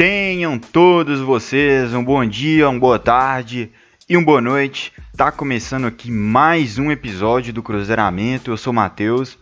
Tenham 0.00 0.58
todos 0.58 1.20
vocês 1.20 1.92
um 1.92 2.02
bom 2.02 2.24
dia, 2.24 2.70
uma 2.70 2.80
boa 2.80 2.98
tarde 2.98 3.70
e 4.08 4.16
uma 4.16 4.24
boa 4.24 4.40
noite. 4.40 4.94
Tá 5.14 5.30
começando 5.30 5.86
aqui 5.86 6.10
mais 6.10 6.78
um 6.78 6.90
episódio 6.90 7.52
do 7.52 7.62
Cruzeiramento. 7.62 8.50
Eu 8.50 8.56
sou 8.56 8.72
Matheus 8.72 9.36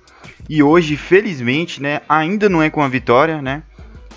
e 0.51 0.61
hoje, 0.61 0.97
felizmente, 0.97 1.81
né, 1.81 2.01
ainda 2.09 2.49
não 2.49 2.61
é 2.61 2.69
com 2.71 2.83
a 2.83 2.89
vitória, 2.89 3.41
né? 3.41 3.63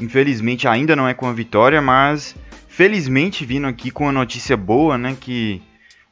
Infelizmente 0.01 0.67
ainda 0.67 0.95
não 0.95 1.07
é 1.07 1.13
com 1.13 1.27
a 1.27 1.31
vitória, 1.31 1.79
mas 1.79 2.35
felizmente 2.67 3.45
vindo 3.45 3.67
aqui 3.67 3.91
com 3.91 4.05
uma 4.05 4.11
notícia 4.11 4.57
boa, 4.57 4.97
né, 4.97 5.15
que 5.21 5.61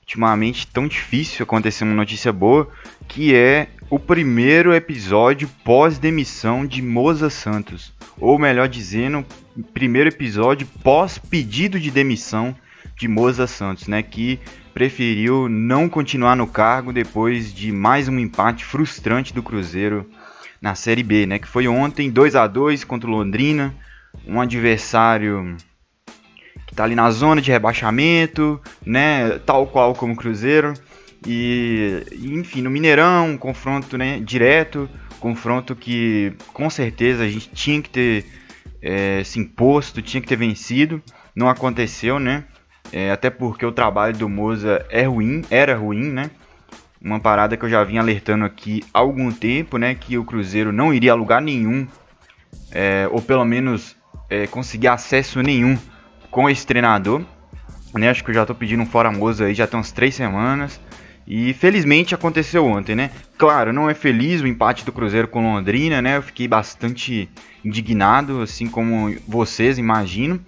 ultimamente 0.09 0.65
tão 0.65 0.87
difícil 0.87 1.43
acontecer 1.43 1.83
uma 1.83 1.93
notícia 1.93 2.33
boa, 2.33 2.67
que 3.07 3.35
é 3.35 3.67
o 3.91 3.99
primeiro 3.99 4.73
episódio 4.73 5.47
pós-demissão 5.63 6.65
de 6.65 6.81
Moza 6.81 7.29
Santos, 7.29 7.93
ou 8.19 8.39
melhor 8.39 8.67
dizendo, 8.67 9.23
primeiro 9.71 10.09
episódio 10.09 10.67
pós 10.83 11.19
pedido 11.19 11.79
de 11.79 11.91
demissão 11.91 12.55
de 12.97 13.07
Moza 13.07 13.45
Santos, 13.45 13.87
né, 13.87 14.01
que 14.01 14.39
preferiu 14.73 15.47
não 15.47 15.87
continuar 15.87 16.35
no 16.35 16.47
cargo 16.47 16.91
depois 16.91 17.53
de 17.53 17.71
mais 17.71 18.07
um 18.07 18.17
empate 18.17 18.65
frustrante 18.65 19.31
do 19.31 19.43
Cruzeiro 19.43 20.09
na 20.59 20.73
Série 20.73 21.03
B, 21.03 21.27
né, 21.27 21.37
que 21.37 21.47
foi 21.47 21.67
ontem 21.67 22.09
2 22.09 22.35
a 22.35 22.47
2 22.47 22.83
contra 22.83 23.07
o 23.07 23.13
Londrina, 23.13 23.75
um 24.27 24.41
adversário 24.41 25.55
está 26.79 26.85
ali 26.85 26.95
na 26.95 27.11
zona 27.11 27.41
de 27.41 27.51
rebaixamento, 27.51 28.59
né, 28.85 29.37
tal 29.45 29.67
qual 29.67 29.93
como 29.93 30.13
o 30.13 30.15
Cruzeiro, 30.15 30.73
e, 31.27 32.05
enfim, 32.23 32.61
no 32.61 32.69
Mineirão, 32.69 33.31
um 33.31 33.37
confronto 33.37 33.97
né, 33.97 34.21
direto, 34.21 34.89
confronto 35.19 35.75
que 35.75 36.31
com 36.53 36.69
certeza 36.69 37.23
a 37.23 37.27
gente 37.27 37.49
tinha 37.49 37.81
que 37.81 37.89
ter 37.89 38.25
é, 38.81 39.21
se 39.25 39.37
imposto, 39.39 40.01
tinha 40.01 40.21
que 40.21 40.27
ter 40.27 40.37
vencido. 40.37 41.03
Não 41.35 41.49
aconteceu, 41.49 42.17
né? 42.17 42.45
É, 42.93 43.11
até 43.11 43.29
porque 43.29 43.65
o 43.65 43.73
trabalho 43.73 44.15
do 44.15 44.29
Moza 44.29 44.85
é 44.89 45.03
ruim, 45.03 45.43
era 45.51 45.75
ruim, 45.75 46.09
né? 46.09 46.31
Uma 47.01 47.19
parada 47.19 47.57
que 47.57 47.65
eu 47.65 47.69
já 47.69 47.83
vinha 47.83 47.99
alertando 47.99 48.45
aqui 48.45 48.81
há 48.93 48.99
algum 48.99 49.29
tempo, 49.29 49.77
né? 49.77 49.93
Que 49.93 50.17
o 50.17 50.23
Cruzeiro 50.23 50.71
não 50.71 50.93
iria 50.93 51.11
a 51.11 51.15
lugar 51.15 51.41
nenhum, 51.41 51.85
é, 52.71 53.09
ou 53.11 53.21
pelo 53.21 53.43
menos 53.43 53.97
é, 54.29 54.47
conseguir 54.47 54.87
acesso 54.87 55.41
nenhum 55.41 55.77
com 56.29 56.49
esse 56.49 56.65
treinador. 56.65 57.23
Né? 57.93 58.09
Acho 58.09 58.23
que 58.23 58.31
eu 58.31 58.35
já 58.35 58.45
tô 58.45 58.53
pedindo 58.53 58.83
um 58.83 58.85
fora 58.85 59.11
Moza 59.11 59.45
aí 59.45 59.53
já 59.53 59.65
tem 59.67 59.77
umas 59.77 59.91
três 59.91 60.15
semanas. 60.15 60.79
E 61.27 61.53
felizmente 61.53 62.15
aconteceu 62.15 62.65
ontem, 62.65 62.95
né? 62.95 63.11
Claro, 63.37 63.71
não 63.71 63.87
é 63.87 63.93
feliz 63.93 64.41
o 64.41 64.47
empate 64.47 64.83
do 64.83 64.91
Cruzeiro 64.91 65.27
com 65.27 65.43
Londrina, 65.43 66.01
né? 66.01 66.17
Eu 66.17 66.23
fiquei 66.23 66.47
bastante 66.47 67.29
indignado, 67.63 68.41
assim 68.41 68.67
como 68.67 69.15
vocês, 69.27 69.77
imagino. 69.77 70.43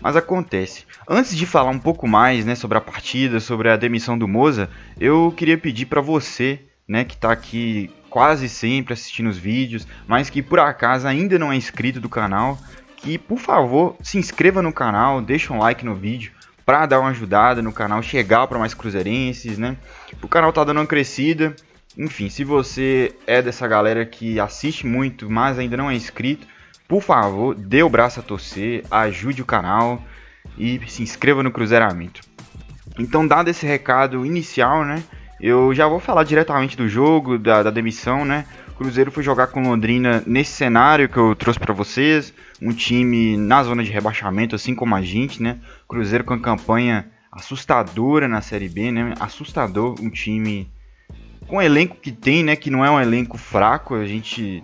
Mas 0.00 0.16
acontece. 0.16 0.84
Antes 1.08 1.36
de 1.36 1.46
falar 1.46 1.70
um 1.70 1.78
pouco 1.78 2.08
mais, 2.08 2.44
né, 2.44 2.56
sobre 2.56 2.78
a 2.78 2.80
partida, 2.80 3.38
sobre 3.38 3.70
a 3.70 3.76
demissão 3.76 4.18
do 4.18 4.26
Moza, 4.26 4.68
eu 4.98 5.32
queria 5.36 5.56
pedir 5.56 5.86
para 5.86 6.00
você, 6.00 6.60
né, 6.86 7.04
que 7.04 7.14
está 7.14 7.30
aqui 7.30 7.88
quase 8.10 8.48
sempre 8.48 8.94
assistindo 8.94 9.28
os 9.28 9.38
vídeos, 9.38 9.86
mas 10.06 10.30
que 10.30 10.42
por 10.42 10.58
acaso 10.58 11.06
ainda 11.06 11.38
não 11.38 11.52
é 11.52 11.56
inscrito 11.56 12.00
do 12.00 12.08
canal, 12.08 12.58
que 12.98 13.16
por 13.16 13.38
favor 13.38 13.96
se 14.02 14.18
inscreva 14.18 14.60
no 14.60 14.72
canal, 14.72 15.22
deixa 15.22 15.52
um 15.52 15.58
like 15.58 15.84
no 15.84 15.94
vídeo 15.94 16.32
para 16.66 16.84
dar 16.84 17.00
uma 17.00 17.10
ajudada 17.10 17.62
no 17.62 17.72
canal 17.72 18.02
chegar 18.02 18.46
para 18.46 18.58
mais 18.58 18.74
cruzeirenses, 18.74 19.56
né? 19.56 19.76
O 20.22 20.28
canal 20.28 20.52
tá 20.52 20.62
dando 20.64 20.80
uma 20.80 20.86
crescida. 20.86 21.54
Enfim, 21.96 22.28
se 22.28 22.44
você 22.44 23.14
é 23.26 23.40
dessa 23.40 23.66
galera 23.66 24.04
que 24.04 24.38
assiste 24.38 24.86
muito, 24.86 25.30
mas 25.30 25.58
ainda 25.58 25.76
não 25.76 25.90
é 25.90 25.94
inscrito, 25.94 26.46
por 26.86 27.02
favor, 27.02 27.54
dê 27.54 27.82
o 27.82 27.88
braço 27.88 28.20
a 28.20 28.22
torcer, 28.22 28.84
ajude 28.90 29.42
o 29.42 29.46
canal 29.46 30.02
e 30.56 30.80
se 30.86 31.02
inscreva 31.02 31.42
no 31.42 31.50
Cruzeiramento. 31.50 32.20
Então, 32.98 33.26
dado 33.26 33.48
esse 33.48 33.66
recado 33.66 34.26
inicial, 34.26 34.84
né? 34.84 35.02
Eu 35.40 35.72
já 35.72 35.86
vou 35.86 36.00
falar 36.00 36.24
diretamente 36.24 36.76
do 36.76 36.88
jogo, 36.88 37.38
da, 37.38 37.62
da 37.62 37.70
demissão, 37.70 38.24
né? 38.24 38.44
Cruzeiro 38.78 39.10
foi 39.10 39.24
jogar 39.24 39.48
com 39.48 39.60
Londrina 39.60 40.22
nesse 40.24 40.52
cenário 40.52 41.08
que 41.08 41.16
eu 41.16 41.34
trouxe 41.34 41.58
para 41.58 41.74
vocês, 41.74 42.32
um 42.62 42.72
time 42.72 43.36
na 43.36 43.64
zona 43.64 43.82
de 43.82 43.90
rebaixamento, 43.90 44.54
assim 44.54 44.72
como 44.72 44.94
a 44.94 45.02
gente, 45.02 45.42
né? 45.42 45.58
Cruzeiro 45.88 46.22
com 46.22 46.34
a 46.34 46.38
campanha 46.38 47.04
assustadora 47.32 48.28
na 48.28 48.40
Série 48.40 48.68
B, 48.68 48.92
né? 48.92 49.14
Assustador, 49.18 49.96
um 50.00 50.08
time 50.08 50.70
com 51.48 51.56
o 51.56 51.62
elenco 51.62 51.96
que 51.96 52.12
tem, 52.12 52.44
né? 52.44 52.54
Que 52.54 52.70
não 52.70 52.84
é 52.84 52.90
um 52.90 53.00
elenco 53.00 53.36
fraco. 53.36 53.96
A 53.96 54.06
gente, 54.06 54.62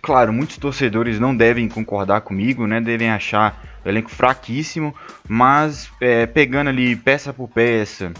claro, 0.00 0.32
muitos 0.32 0.56
torcedores 0.56 1.18
não 1.18 1.36
devem 1.36 1.68
concordar 1.68 2.20
comigo, 2.20 2.64
né? 2.64 2.80
Devem 2.80 3.10
achar 3.10 3.80
o 3.84 3.88
elenco 3.88 4.08
fraquíssimo, 4.08 4.94
mas 5.28 5.90
é, 6.00 6.26
pegando 6.26 6.68
ali 6.68 6.94
peça 6.94 7.32
por 7.32 7.48
peça 7.48 8.12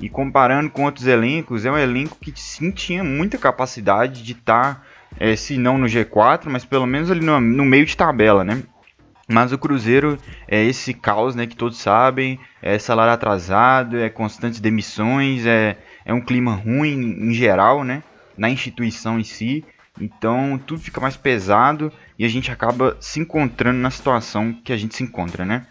e 0.00 0.08
comparando 0.08 0.70
com 0.70 0.84
outros 0.84 1.06
elencos, 1.06 1.66
é 1.66 1.70
um 1.70 1.76
elenco 1.76 2.16
que 2.18 2.32
sim 2.34 2.70
tinha 2.70 3.04
muita 3.04 3.36
capacidade 3.36 4.22
de 4.22 4.32
estar, 4.32 4.76
tá, 4.76 4.82
é, 5.18 5.36
se 5.36 5.58
não 5.58 5.76
no 5.76 5.86
G4, 5.86 6.46
mas 6.46 6.64
pelo 6.64 6.86
menos 6.86 7.10
ali 7.10 7.20
no, 7.20 7.38
no, 7.40 7.64
meio 7.64 7.84
de 7.84 7.96
tabela, 7.96 8.42
né? 8.42 8.62
Mas 9.28 9.52
o 9.52 9.58
Cruzeiro 9.58 10.18
é 10.48 10.64
esse 10.64 10.92
caos, 10.94 11.34
né, 11.36 11.46
que 11.46 11.54
todos 11.54 11.78
sabem, 11.78 12.40
é 12.60 12.78
salário 12.78 13.12
atrasado, 13.12 13.98
é 13.98 14.08
constantes 14.08 14.58
demissões, 14.58 15.46
é, 15.46 15.76
é 16.04 16.12
um 16.12 16.20
clima 16.20 16.54
ruim 16.54 17.28
em 17.28 17.32
geral, 17.32 17.84
né, 17.84 18.02
na 18.36 18.50
instituição 18.50 19.20
em 19.20 19.24
si. 19.24 19.64
Então 20.00 20.58
tudo 20.66 20.80
fica 20.80 21.00
mais 21.00 21.16
pesado 21.16 21.92
e 22.18 22.24
a 22.24 22.28
gente 22.28 22.50
acaba 22.50 22.96
se 23.00 23.20
encontrando 23.20 23.78
na 23.78 23.90
situação 23.90 24.52
que 24.52 24.72
a 24.72 24.76
gente 24.76 24.96
se 24.96 25.04
encontra, 25.04 25.44
né? 25.44 25.66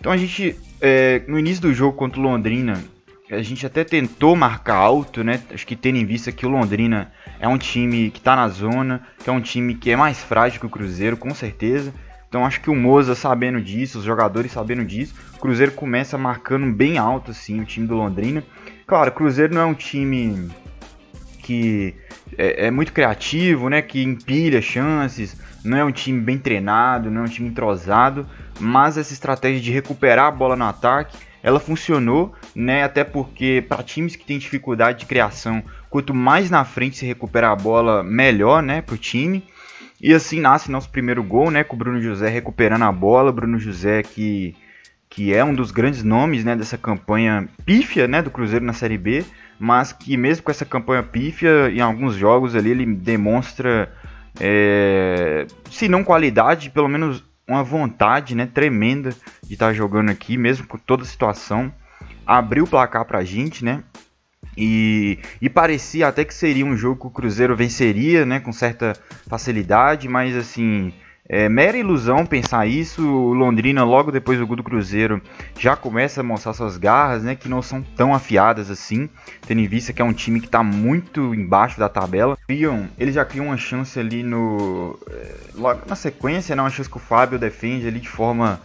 Então 0.00 0.10
a 0.10 0.16
gente, 0.16 0.56
é, 0.80 1.22
no 1.28 1.38
início 1.38 1.62
do 1.62 1.74
jogo 1.74 1.96
contra 1.96 2.18
o 2.18 2.22
Londrina, 2.22 2.82
a 3.30 3.42
gente 3.42 3.64
até 3.64 3.84
tentou 3.84 4.34
marcar 4.34 4.74
alto, 4.74 5.22
né? 5.22 5.40
Acho 5.52 5.66
que 5.66 5.76
tendo 5.76 5.96
em 5.96 6.04
vista 6.04 6.32
que 6.32 6.44
o 6.44 6.48
Londrina 6.48 7.12
é 7.38 7.46
um 7.46 7.56
time 7.56 8.10
que 8.10 8.18
está 8.18 8.34
na 8.34 8.48
zona, 8.48 9.06
que 9.22 9.30
é 9.30 9.32
um 9.32 9.40
time 9.40 9.74
que 9.74 9.90
é 9.90 9.96
mais 9.96 10.22
frágil 10.22 10.58
que 10.58 10.66
o 10.66 10.70
Cruzeiro, 10.70 11.16
com 11.16 11.32
certeza. 11.34 11.94
Então 12.28 12.44
acho 12.44 12.60
que 12.60 12.70
o 12.70 12.74
Moza 12.74 13.14
sabendo 13.14 13.60
disso, 13.60 13.98
os 13.98 14.04
jogadores 14.04 14.52
sabendo 14.52 14.84
disso, 14.84 15.14
o 15.34 15.38
Cruzeiro 15.38 15.72
começa 15.72 16.18
marcando 16.18 16.72
bem 16.72 16.98
alto 16.98 17.30
assim 17.30 17.60
o 17.60 17.64
time 17.64 17.86
do 17.86 17.94
Londrina. 17.94 18.42
Claro, 18.86 19.10
o 19.10 19.14
Cruzeiro 19.14 19.54
não 19.54 19.62
é 19.62 19.66
um 19.66 19.74
time 19.74 20.50
que 21.42 21.94
é, 22.36 22.66
é 22.66 22.70
muito 22.70 22.92
criativo, 22.92 23.68
né? 23.68 23.80
Que 23.80 24.02
empilha 24.02 24.60
chances, 24.60 25.36
não 25.64 25.78
é 25.78 25.84
um 25.84 25.92
time 25.92 26.20
bem 26.20 26.38
treinado, 26.38 27.10
não 27.10 27.22
é 27.22 27.24
um 27.24 27.28
time 27.28 27.48
entrosado, 27.48 28.26
mas 28.58 28.98
essa 28.98 29.12
estratégia 29.12 29.60
de 29.60 29.70
recuperar 29.70 30.26
a 30.26 30.30
bola 30.30 30.56
no 30.56 30.64
ataque 30.64 31.16
ela 31.42 31.60
funcionou, 31.60 32.34
né? 32.54 32.82
Até 32.82 33.04
porque 33.04 33.64
para 33.68 33.82
times 33.82 34.16
que 34.16 34.24
têm 34.24 34.38
dificuldade 34.38 35.00
de 35.00 35.06
criação, 35.06 35.62
quanto 35.88 36.14
mais 36.14 36.50
na 36.50 36.64
frente 36.64 36.98
se 36.98 37.06
recupera 37.06 37.50
a 37.50 37.56
bola, 37.56 38.02
melhor, 38.02 38.62
né, 38.62 38.82
pro 38.82 38.96
time. 38.96 39.42
E 40.00 40.14
assim 40.14 40.40
nasce 40.40 40.70
nosso 40.70 40.88
primeiro 40.90 41.22
gol, 41.22 41.50
né, 41.50 41.62
com 41.62 41.76
o 41.76 41.78
Bruno 41.78 42.00
José 42.00 42.28
recuperando 42.28 42.84
a 42.84 42.92
bola, 42.92 43.32
Bruno 43.32 43.58
José 43.58 44.02
que 44.02 44.54
que 45.10 45.34
é 45.34 45.44
um 45.44 45.52
dos 45.52 45.72
grandes 45.72 46.04
nomes, 46.04 46.44
né, 46.44 46.54
dessa 46.54 46.78
campanha 46.78 47.48
pífia, 47.66 48.06
né, 48.06 48.22
do 48.22 48.30
Cruzeiro 48.30 48.64
na 48.64 48.72
Série 48.72 48.96
B, 48.96 49.24
mas 49.58 49.92
que 49.92 50.16
mesmo 50.16 50.44
com 50.44 50.52
essa 50.52 50.64
campanha 50.64 51.02
pífia, 51.02 51.68
em 51.68 51.80
alguns 51.80 52.14
jogos 52.14 52.54
ali 52.54 52.70
ele 52.70 52.86
demonstra 52.86 53.92
é, 54.38 55.46
se 55.68 55.88
não 55.88 56.04
qualidade, 56.04 56.70
pelo 56.70 56.88
menos 56.88 57.24
uma 57.50 57.64
vontade 57.64 58.34
né, 58.36 58.46
tremenda 58.46 59.10
de 59.42 59.54
estar 59.54 59.66
tá 59.66 59.72
jogando 59.72 60.10
aqui, 60.10 60.36
mesmo 60.36 60.66
com 60.66 60.78
toda 60.78 61.02
a 61.02 61.06
situação. 61.06 61.72
Abriu 62.24 62.64
o 62.64 62.68
placar 62.68 63.04
pra 63.04 63.24
gente, 63.24 63.64
né? 63.64 63.82
E, 64.56 65.18
e, 65.40 65.50
parecia 65.50 66.06
até 66.06 66.24
que 66.24 66.34
seria 66.34 66.64
um 66.64 66.76
jogo 66.76 67.00
que 67.00 67.06
o 67.06 67.10
Cruzeiro 67.10 67.56
venceria, 67.56 68.24
né? 68.24 68.38
Com 68.40 68.52
certa 68.52 68.92
facilidade, 69.28 70.08
mas 70.08 70.36
assim, 70.36 70.92
é 71.32 71.48
mera 71.48 71.78
ilusão 71.78 72.26
pensar 72.26 72.66
isso. 72.66 73.06
O 73.06 73.32
Londrina, 73.32 73.84
logo 73.84 74.10
depois 74.10 74.36
do 74.36 74.44
gol 74.44 74.56
do 74.56 74.64
Cruzeiro, 74.64 75.22
já 75.56 75.76
começa 75.76 76.22
a 76.22 76.24
mostrar 76.24 76.52
suas 76.54 76.76
garras, 76.76 77.22
né? 77.22 77.36
Que 77.36 77.48
não 77.48 77.62
são 77.62 77.80
tão 77.80 78.12
afiadas 78.12 78.68
assim, 78.68 79.08
tendo 79.46 79.60
em 79.60 79.68
vista 79.68 79.92
que 79.92 80.02
é 80.02 80.04
um 80.04 80.12
time 80.12 80.40
que 80.40 80.46
está 80.46 80.60
muito 80.64 81.32
embaixo 81.32 81.78
da 81.78 81.88
tabela. 81.88 82.36
Eles 82.98 83.14
já 83.14 83.24
criam 83.24 83.46
uma 83.46 83.56
chance 83.56 83.96
ali 83.96 84.24
no. 84.24 84.98
É, 85.08 85.36
logo 85.54 85.82
na 85.86 85.94
sequência, 85.94 86.56
né? 86.56 86.62
Uma 86.62 86.70
chance 86.70 86.90
que 86.90 86.96
o 86.96 87.00
Fábio 87.00 87.38
defende 87.38 87.86
ali 87.86 88.00
de 88.00 88.08
forma 88.08 88.60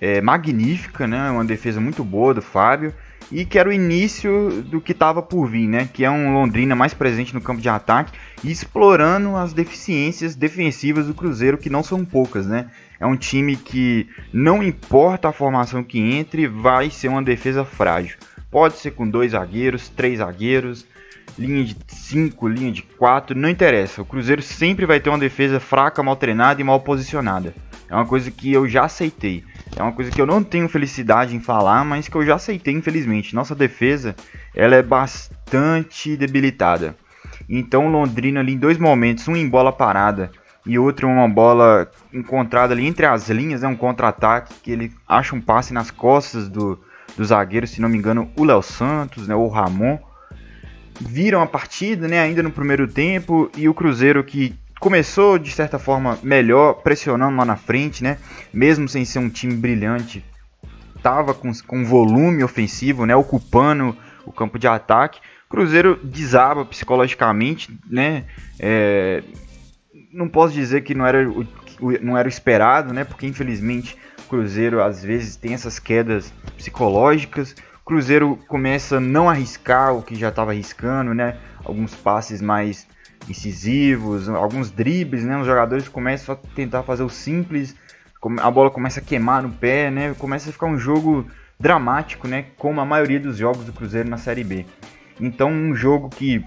é, 0.00 0.20
magnífica, 0.20 1.06
né? 1.06 1.30
Uma 1.30 1.44
defesa 1.44 1.80
muito 1.80 2.02
boa 2.02 2.34
do 2.34 2.42
Fábio 2.42 2.92
e 3.30 3.44
que 3.44 3.60
era 3.60 3.68
o 3.68 3.72
início 3.72 4.62
do 4.62 4.80
que 4.80 4.90
estava 4.90 5.22
por 5.22 5.46
vir, 5.46 5.68
né? 5.68 5.88
Que 5.92 6.04
é 6.04 6.10
um 6.10 6.34
Londrina 6.34 6.74
mais 6.74 6.94
presente 6.94 7.32
no 7.32 7.40
campo 7.40 7.60
de 7.60 7.68
ataque 7.68 8.10
e 8.44 8.50
explorando 8.50 9.36
as 9.36 9.52
deficiências 9.52 10.34
defensivas 10.34 11.06
do 11.06 11.14
Cruzeiro, 11.14 11.58
que 11.58 11.70
não 11.70 11.82
são 11.82 12.04
poucas, 12.04 12.46
né? 12.46 12.70
É 13.00 13.06
um 13.06 13.16
time 13.16 13.56
que 13.56 14.08
não 14.32 14.62
importa 14.62 15.28
a 15.28 15.32
formação 15.32 15.82
que 15.82 15.98
entre, 15.98 16.46
vai 16.46 16.90
ser 16.90 17.08
uma 17.08 17.22
defesa 17.22 17.64
frágil. 17.64 18.16
Pode 18.50 18.78
ser 18.78 18.92
com 18.92 19.08
dois 19.08 19.32
zagueiros, 19.32 19.88
três 19.88 20.18
zagueiros, 20.18 20.86
linha 21.38 21.64
de 21.64 21.76
cinco, 21.88 22.48
linha 22.48 22.72
de 22.72 22.82
quatro, 22.82 23.36
não 23.36 23.48
interessa. 23.48 24.02
O 24.02 24.04
Cruzeiro 24.04 24.42
sempre 24.42 24.86
vai 24.86 25.00
ter 25.00 25.10
uma 25.10 25.18
defesa 25.18 25.60
fraca, 25.60 26.02
mal 26.02 26.16
treinada 26.16 26.60
e 26.60 26.64
mal 26.64 26.80
posicionada. 26.80 27.54
É 27.90 27.94
uma 27.94 28.06
coisa 28.06 28.30
que 28.30 28.52
eu 28.52 28.68
já 28.68 28.84
aceitei. 28.84 29.44
é 29.76 29.82
uma 29.82 29.92
coisa 29.92 30.10
que 30.10 30.20
eu 30.20 30.26
não 30.26 30.42
tenho 30.42 30.68
felicidade 30.68 31.34
em 31.34 31.40
falar, 31.40 31.84
mas 31.84 32.08
que 32.08 32.16
eu 32.16 32.24
já 32.24 32.34
aceitei, 32.34 32.74
infelizmente. 32.74 33.34
Nossa 33.34 33.54
defesa, 33.54 34.14
ela 34.54 34.74
é 34.74 34.82
bastante 34.82 36.16
debilitada. 36.16 36.96
Então 37.48 37.88
Londrina 37.88 38.40
ali 38.40 38.52
em 38.54 38.58
dois 38.58 38.78
momentos, 38.78 39.26
um 39.26 39.36
em 39.36 39.48
bola 39.48 39.72
parada 39.72 40.30
e 40.66 40.78
outro 40.78 41.08
uma 41.08 41.26
bola 41.26 41.90
encontrada 42.12 42.74
ali 42.74 42.86
entre 42.86 43.06
as 43.06 43.30
linhas, 43.30 43.62
é 43.62 43.66
né, 43.66 43.72
um 43.72 43.76
contra-ataque 43.76 44.54
que 44.62 44.70
ele 44.70 44.92
acha 45.08 45.34
um 45.34 45.40
passe 45.40 45.72
nas 45.72 45.90
costas 45.90 46.48
do, 46.48 46.78
do 47.16 47.24
zagueiro, 47.24 47.66
se 47.66 47.80
não 47.80 47.88
me 47.88 47.96
engano, 47.96 48.30
o 48.36 48.44
Léo 48.44 48.62
Santos, 48.62 49.26
né, 49.26 49.34
ou 49.34 49.46
o 49.46 49.50
Ramon. 49.50 49.98
Viram 51.00 51.40
a 51.40 51.46
partida, 51.46 52.06
né, 52.06 52.20
ainda 52.20 52.42
no 52.42 52.50
primeiro 52.50 52.86
tempo, 52.86 53.50
e 53.56 53.66
o 53.66 53.72
Cruzeiro 53.72 54.22
que 54.22 54.54
começou 54.78 55.38
de 55.38 55.50
certa 55.50 55.78
forma 55.78 56.18
melhor, 56.22 56.74
pressionando 56.82 57.36
lá 57.36 57.46
na 57.46 57.56
frente, 57.56 58.04
né, 58.04 58.18
mesmo 58.52 58.86
sem 58.88 59.06
ser 59.06 59.20
um 59.20 59.30
time 59.30 59.54
brilhante, 59.54 60.22
tava 61.02 61.32
com, 61.32 61.50
com 61.66 61.84
volume 61.84 62.44
ofensivo, 62.44 63.06
né, 63.06 63.16
ocupando 63.16 63.96
o 64.26 64.32
campo 64.32 64.58
de 64.58 64.68
ataque. 64.68 65.18
Cruzeiro 65.48 65.98
desaba 66.02 66.64
psicologicamente, 66.64 67.76
né? 67.88 68.24
É, 68.58 69.22
não 70.12 70.28
posso 70.28 70.52
dizer 70.52 70.82
que 70.82 70.94
não 70.94 71.06
era 71.06 71.28
o, 71.28 71.46
não 72.02 72.16
era 72.16 72.26
o 72.26 72.30
esperado, 72.30 72.92
né? 72.92 73.04
Porque 73.04 73.26
infelizmente 73.26 73.96
o 74.20 74.28
Cruzeiro 74.28 74.82
às 74.82 75.02
vezes 75.02 75.36
tem 75.36 75.54
essas 75.54 75.78
quedas 75.78 76.32
psicológicas. 76.56 77.54
O 77.80 77.84
Cruzeiro 77.84 78.38
começa 78.46 78.98
a 78.98 79.00
não 79.00 79.28
arriscar 79.28 79.94
o 79.94 80.02
que 80.02 80.14
já 80.14 80.28
estava 80.28 80.50
arriscando, 80.50 81.14
né? 81.14 81.38
Alguns 81.64 81.94
passes 81.94 82.42
mais 82.42 82.86
incisivos, 83.28 84.28
alguns 84.28 84.70
dribles, 84.70 85.24
né? 85.24 85.38
Os 85.38 85.46
jogadores 85.46 85.88
começam 85.88 86.34
a 86.34 86.38
tentar 86.54 86.82
fazer 86.82 87.02
o 87.02 87.08
simples, 87.08 87.74
a 88.40 88.50
bola 88.50 88.70
começa 88.70 89.00
a 89.00 89.02
queimar 89.02 89.42
no 89.42 89.50
pé, 89.50 89.90
né? 89.90 90.14
Começa 90.18 90.50
a 90.50 90.52
ficar 90.52 90.66
um 90.66 90.78
jogo 90.78 91.26
dramático, 91.58 92.28
né? 92.28 92.46
Como 92.56 92.80
a 92.80 92.84
maioria 92.84 93.20
dos 93.20 93.36
jogos 93.36 93.64
do 93.64 93.72
Cruzeiro 93.72 94.08
na 94.08 94.18
Série 94.18 94.44
B. 94.44 94.66
Então, 95.20 95.50
um 95.50 95.74
jogo 95.74 96.08
que 96.08 96.44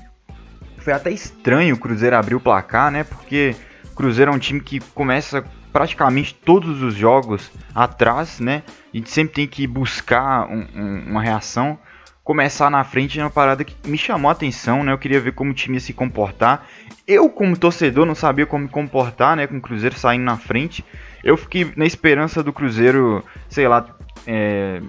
foi 0.77 0.93
até 0.93 1.11
estranho 1.11 1.75
o 1.75 1.79
Cruzeiro 1.79 2.15
abrir 2.15 2.35
o 2.35 2.39
placar, 2.39 2.91
né? 2.91 3.03
Porque 3.03 3.55
o 3.91 3.95
Cruzeiro 3.95 4.31
é 4.31 4.33
um 4.33 4.39
time 4.39 4.59
que 4.59 4.79
começa 4.79 5.43
praticamente 5.71 6.33
todos 6.33 6.81
os 6.81 6.93
jogos 6.93 7.51
atrás, 7.73 8.39
né? 8.39 8.63
A 8.93 8.97
gente 8.97 9.09
sempre 9.09 9.33
tem 9.35 9.47
que 9.47 9.65
buscar 9.65 10.47
um, 10.49 10.67
um, 10.75 11.03
uma 11.11 11.21
reação. 11.21 11.77
Começar 12.23 12.69
na 12.69 12.83
frente 12.83 13.19
é 13.19 13.23
uma 13.23 13.29
parada 13.29 13.63
que 13.63 13.75
me 13.87 13.97
chamou 13.97 14.29
a 14.29 14.33
atenção, 14.33 14.83
né? 14.83 14.91
Eu 14.91 14.97
queria 14.97 15.19
ver 15.19 15.33
como 15.33 15.51
o 15.51 15.53
time 15.53 15.75
ia 15.75 15.81
se 15.81 15.93
comportar. 15.93 16.67
Eu, 17.07 17.29
como 17.29 17.57
torcedor, 17.57 18.05
não 18.05 18.15
sabia 18.15 18.45
como 18.45 18.65
me 18.65 18.69
comportar, 18.69 19.35
né? 19.35 19.47
Com 19.47 19.57
o 19.57 19.61
Cruzeiro 19.61 19.97
saindo 19.97 20.23
na 20.23 20.37
frente. 20.37 20.83
Eu 21.23 21.37
fiquei 21.37 21.71
na 21.75 21.85
esperança 21.85 22.43
do 22.43 22.53
Cruzeiro, 22.53 23.23
sei 23.49 23.67
lá, 23.67 23.85
é, 24.25 24.81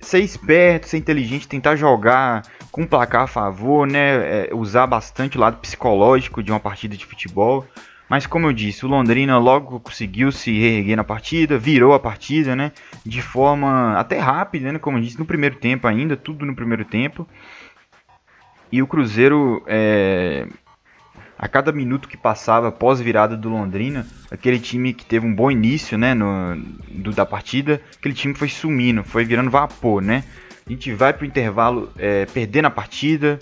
ser 0.00 0.20
esperto, 0.20 0.88
ser 0.88 0.98
inteligente, 0.98 1.48
tentar 1.48 1.76
jogar 1.76 2.42
com 2.70 2.86
placar 2.86 3.22
a 3.22 3.26
favor, 3.26 3.86
né? 3.86 4.46
É, 4.46 4.50
usar 4.52 4.86
bastante 4.86 5.36
o 5.36 5.40
lado 5.40 5.58
psicológico 5.58 6.42
de 6.42 6.50
uma 6.50 6.60
partida 6.60 6.96
de 6.96 7.06
futebol. 7.06 7.66
Mas 8.08 8.26
como 8.26 8.46
eu 8.46 8.52
disse, 8.52 8.86
o 8.86 8.88
Londrina 8.88 9.36
logo 9.38 9.80
conseguiu 9.80 10.32
se 10.32 10.50
reerguer 10.58 10.96
na 10.96 11.04
partida, 11.04 11.58
virou 11.58 11.92
a 11.92 12.00
partida, 12.00 12.56
né? 12.56 12.72
De 13.04 13.20
forma 13.20 13.98
até 13.98 14.18
rápida, 14.18 14.72
né? 14.72 14.78
Como 14.78 14.96
eu 14.96 15.02
disse, 15.02 15.18
no 15.18 15.26
primeiro 15.26 15.56
tempo 15.56 15.86
ainda, 15.86 16.16
tudo 16.16 16.46
no 16.46 16.54
primeiro 16.54 16.84
tempo. 16.84 17.28
E 18.72 18.82
o 18.82 18.86
Cruzeiro 18.86 19.62
é, 19.66 20.46
a 21.38 21.46
cada 21.46 21.70
minuto 21.70 22.08
que 22.08 22.16
passava 22.16 22.72
pós 22.72 23.00
virada 23.00 23.36
do 23.36 23.48
Londrina, 23.48 24.04
aquele 24.30 24.58
time 24.58 24.92
que 24.92 25.06
teve 25.06 25.24
um 25.24 25.32
bom 25.32 25.50
início, 25.50 25.96
né, 25.96 26.12
no, 26.12 26.56
do, 26.90 27.12
da 27.12 27.24
partida, 27.24 27.80
aquele 27.96 28.14
time 28.14 28.34
foi 28.34 28.48
sumindo, 28.48 29.04
foi 29.04 29.24
virando 29.24 29.50
vapor, 29.50 30.02
né? 30.02 30.24
A 30.68 30.70
gente 30.70 30.92
vai 30.92 31.14
pro 31.14 31.24
intervalo 31.24 31.90
é, 31.98 32.26
perdendo 32.26 32.66
a 32.66 32.70
partida, 32.70 33.38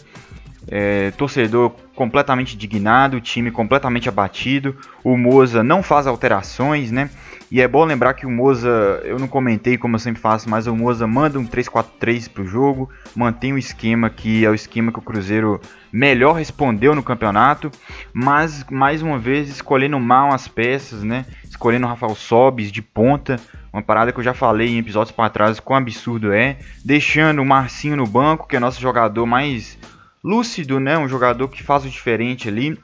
é, 0.69 1.11
torcedor 1.11 1.71
completamente 1.93 2.55
indignado, 2.55 3.21
time 3.21 3.51
completamente 3.51 4.09
abatido, 4.09 4.77
o 5.03 5.17
Moza 5.17 5.61
não 5.65 5.83
faz 5.83 6.07
alterações, 6.07 6.93
né? 6.93 7.11
E 7.51 7.61
é 7.61 7.69
bom 7.69 7.85
lembrar 7.85 8.15
que 8.15 8.27
o 8.27 8.31
Moza, 8.31 9.01
eu 9.05 9.19
não 9.19 9.29
comentei 9.29 9.79
como 9.79 9.95
eu 9.95 10.01
sempre 10.01 10.21
faço, 10.21 10.51
mas 10.51 10.67
o 10.67 10.75
Moza 10.75 11.07
manda 11.07 11.39
um 11.39 11.47
3-4-3 11.47 12.29
pro 12.29 12.45
jogo, 12.45 12.91
mantém 13.15 13.53
o 13.53 13.59
esquema 13.59 14.11
que 14.11 14.45
é 14.45 14.51
o 14.51 14.55
esquema 14.55 14.91
que 14.91 14.99
o 14.99 15.03
Cruzeiro 15.03 15.61
melhor 15.93 16.33
respondeu 16.33 16.95
no 16.95 17.05
campeonato, 17.05 17.71
mas 18.13 18.65
mais 18.69 19.01
uma 19.01 19.17
vez 19.17 19.49
escolhendo 19.49 19.99
mal 20.01 20.35
as 20.35 20.49
peças, 20.49 21.05
né? 21.05 21.25
Escolhendo 21.45 21.87
o 21.87 21.89
Rafael 21.89 22.17
Sobis 22.17 22.73
de 22.73 22.83
ponta, 22.83 23.37
uma 23.73 23.83
parada 23.83 24.11
que 24.11 24.19
eu 24.19 24.25
já 24.25 24.35
falei 24.35 24.69
em 24.69 24.79
episódios 24.79 25.15
para 25.15 25.31
trás, 25.31 25.61
quão 25.61 25.79
absurdo 25.79 26.33
é, 26.33 26.59
deixando 26.85 27.43
o 27.43 27.47
Marcinho 27.47 27.97
no 27.97 28.07
banco, 28.07 28.49
que 28.49 28.57
é 28.57 28.61
nosso 28.61 28.81
jogador 28.81 29.25
mais 29.25 29.79
lúcido, 30.23 30.81
né? 30.81 30.99
Um 30.99 31.09
jogador 31.09 31.47
que 31.47 31.63
faz 31.63 31.85
o 31.85 31.89
diferente 31.89 32.49
ali. 32.49 32.77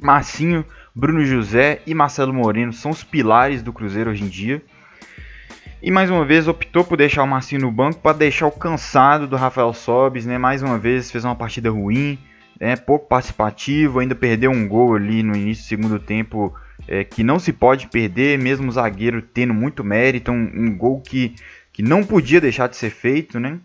Marcinho 0.00 0.64
Bruno 0.94 1.24
José 1.24 1.80
e 1.86 1.94
Marcelo 1.94 2.32
Moreno 2.32 2.72
são 2.72 2.90
os 2.90 3.04
pilares 3.04 3.62
do 3.62 3.72
Cruzeiro 3.72 4.10
hoje 4.10 4.24
em 4.24 4.28
dia. 4.28 4.62
E 5.82 5.90
mais 5.90 6.10
uma 6.10 6.24
vez 6.24 6.46
optou 6.46 6.84
por 6.84 6.96
deixar 6.96 7.22
o 7.22 7.26
Marcinho 7.26 7.62
no 7.62 7.70
banco 7.70 8.00
para 8.00 8.16
deixar 8.16 8.46
o 8.46 8.52
cansado 8.52 9.26
do 9.26 9.36
Rafael 9.36 9.72
Sobis, 9.72 10.26
né? 10.26 10.36
Mais 10.36 10.62
uma 10.62 10.78
vez 10.78 11.10
fez 11.10 11.24
uma 11.24 11.34
partida 11.34 11.70
ruim, 11.70 12.18
né? 12.60 12.76
pouco 12.76 13.08
participativo, 13.08 14.00
ainda 14.00 14.14
perdeu 14.14 14.50
um 14.50 14.68
gol 14.68 14.94
ali 14.94 15.22
no 15.22 15.34
início 15.34 15.64
do 15.64 15.68
segundo 15.68 15.98
tempo 15.98 16.54
é, 16.86 17.02
que 17.02 17.22
não 17.22 17.38
se 17.38 17.52
pode 17.52 17.86
perder, 17.86 18.38
mesmo 18.38 18.68
o 18.68 18.72
zagueiro 18.72 19.22
tendo 19.22 19.54
muito 19.54 19.82
mérito, 19.82 20.30
um, 20.30 20.50
um 20.54 20.76
gol 20.76 21.00
que, 21.00 21.34
que 21.72 21.82
não 21.82 22.04
podia 22.04 22.40
deixar 22.40 22.68
de 22.68 22.76
ser 22.76 22.90
feito, 22.90 23.40
né? 23.40 23.58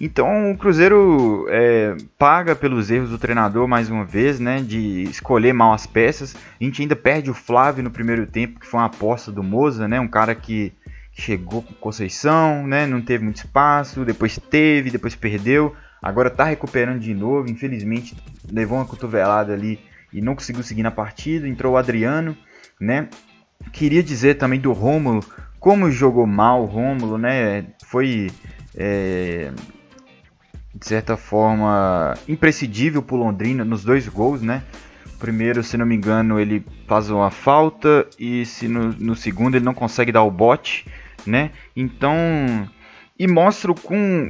Então 0.00 0.52
o 0.52 0.56
Cruzeiro 0.56 1.46
é, 1.48 1.96
paga 2.16 2.54
pelos 2.54 2.90
erros 2.90 3.10
do 3.10 3.18
treinador 3.18 3.66
mais 3.66 3.90
uma 3.90 4.04
vez, 4.04 4.38
né? 4.38 4.60
De 4.60 5.02
escolher 5.04 5.52
mal 5.52 5.72
as 5.72 5.86
peças. 5.86 6.36
A 6.60 6.64
gente 6.64 6.82
ainda 6.82 6.94
perde 6.94 7.30
o 7.30 7.34
Flávio 7.34 7.82
no 7.82 7.90
primeiro 7.90 8.26
tempo, 8.26 8.60
que 8.60 8.66
foi 8.66 8.78
uma 8.78 8.86
aposta 8.86 9.32
do 9.32 9.42
Moza, 9.42 9.88
né? 9.88 9.98
Um 9.98 10.08
cara 10.08 10.34
que 10.34 10.72
chegou 11.12 11.62
com 11.62 11.74
Conceição, 11.74 12.66
né? 12.66 12.86
Não 12.86 13.00
teve 13.00 13.24
muito 13.24 13.38
espaço, 13.38 14.04
depois 14.04 14.38
teve, 14.38 14.90
depois 14.90 15.16
perdeu. 15.16 15.74
Agora 16.00 16.30
tá 16.30 16.44
recuperando 16.44 17.00
de 17.00 17.12
novo. 17.12 17.50
Infelizmente 17.50 18.16
levou 18.50 18.78
uma 18.78 18.86
cotovelada 18.86 19.52
ali 19.52 19.80
e 20.12 20.20
não 20.20 20.36
conseguiu 20.36 20.62
seguir 20.62 20.84
na 20.84 20.92
partida. 20.92 21.48
Entrou 21.48 21.74
o 21.74 21.76
Adriano, 21.76 22.36
né? 22.80 23.08
Queria 23.72 24.02
dizer 24.02 24.36
também 24.36 24.60
do 24.60 24.72
Rômulo, 24.72 25.24
como 25.58 25.90
jogou 25.90 26.24
mal 26.24 26.62
o 26.62 26.66
Rômulo, 26.66 27.18
né? 27.18 27.66
Foi 27.84 28.30
é, 28.76 29.50
de 30.78 30.86
certa 30.86 31.16
forma, 31.16 32.14
imprescindível 32.28 33.02
para 33.02 33.16
Londrina 33.16 33.64
nos 33.64 33.84
dois 33.84 34.06
gols, 34.06 34.42
né? 34.42 34.62
Primeiro, 35.18 35.64
se 35.64 35.76
não 35.76 35.84
me 35.84 35.96
engano, 35.96 36.38
ele 36.38 36.64
faz 36.86 37.10
uma 37.10 37.30
falta 37.30 38.06
e 38.18 38.46
se 38.46 38.68
no, 38.68 38.90
no 38.92 39.16
segundo 39.16 39.56
ele 39.56 39.64
não 39.64 39.74
consegue 39.74 40.12
dar 40.12 40.22
o 40.22 40.30
bote, 40.30 40.86
né? 41.26 41.50
Então, 41.74 42.14
e 43.18 43.26
mostra 43.26 43.72
o 43.72 43.74
com 43.74 44.28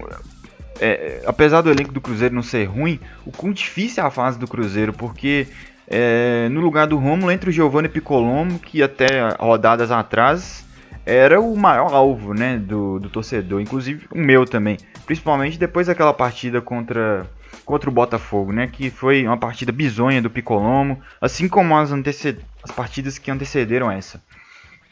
é, 0.81 1.23
apesar 1.27 1.61
do 1.61 1.71
elenco 1.71 1.93
do 1.93 2.01
Cruzeiro 2.01 2.35
não 2.35 2.43
ser 2.43 2.65
ruim, 2.65 2.99
o 3.27 3.33
quão 3.33 3.53
difícil 3.53 4.03
é 4.03 4.07
a 4.07 4.11
fase 4.11 4.39
do 4.39 4.47
Cruzeiro, 4.47 4.93
porque 4.95 5.47
é, 5.87 6.49
no 6.51 6.61
lugar 6.61 6.87
do 6.87 6.97
Romulo 6.97 7.31
entra 7.31 7.51
o 7.51 7.53
Giovanni 7.53 7.89
Piccolomo, 7.89 8.59
que 8.59 8.83
até 8.83 9.29
rodadas 9.39 9.91
atrás 9.91 10.65
era 11.09 11.41
o 11.41 11.57
maior 11.57 11.95
alvo 11.95 12.35
né, 12.35 12.59
do, 12.59 12.99
do 12.99 13.09
torcedor, 13.09 13.63
inclusive 13.63 14.07
o 14.13 14.19
meu 14.19 14.45
também. 14.45 14.77
Principalmente 15.07 15.59
depois 15.59 15.87
daquela 15.87 16.13
partida 16.13 16.61
contra, 16.61 17.27
contra 17.65 17.89
o 17.89 17.93
Botafogo, 17.93 18.53
né? 18.53 18.67
Que 18.67 18.91
foi 18.91 19.27
uma 19.27 19.39
partida 19.39 19.73
bizonha 19.73 20.21
do 20.21 20.29
Piccolomo, 20.29 21.01
assim 21.19 21.49
como 21.49 21.75
as, 21.75 21.91
as 21.91 22.71
partidas 22.77 23.17
que 23.17 23.31
antecederam 23.31 23.91
essa. 23.91 24.23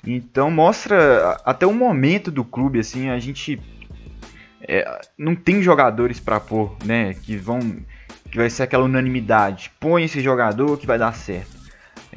Então 0.06 0.50
mostra 0.50 1.38
até 1.44 1.66
o 1.66 1.74
momento 1.74 2.30
do 2.30 2.44
clube, 2.44 2.78
assim, 2.78 3.10
a 3.10 3.18
gente 3.18 3.60
é, 4.62 5.00
não 5.18 5.34
tem 5.34 5.60
jogadores 5.60 6.18
para 6.18 6.40
pôr, 6.40 6.74
né? 6.82 7.12
Que 7.12 7.36
vão. 7.36 7.60
Que 8.30 8.38
vai 8.38 8.48
ser 8.48 8.62
aquela 8.62 8.84
unanimidade. 8.84 9.70
Põe 9.78 10.04
esse 10.04 10.22
jogador 10.22 10.78
que 10.78 10.86
vai 10.86 10.98
dar 10.98 11.12
certo. 11.14 11.55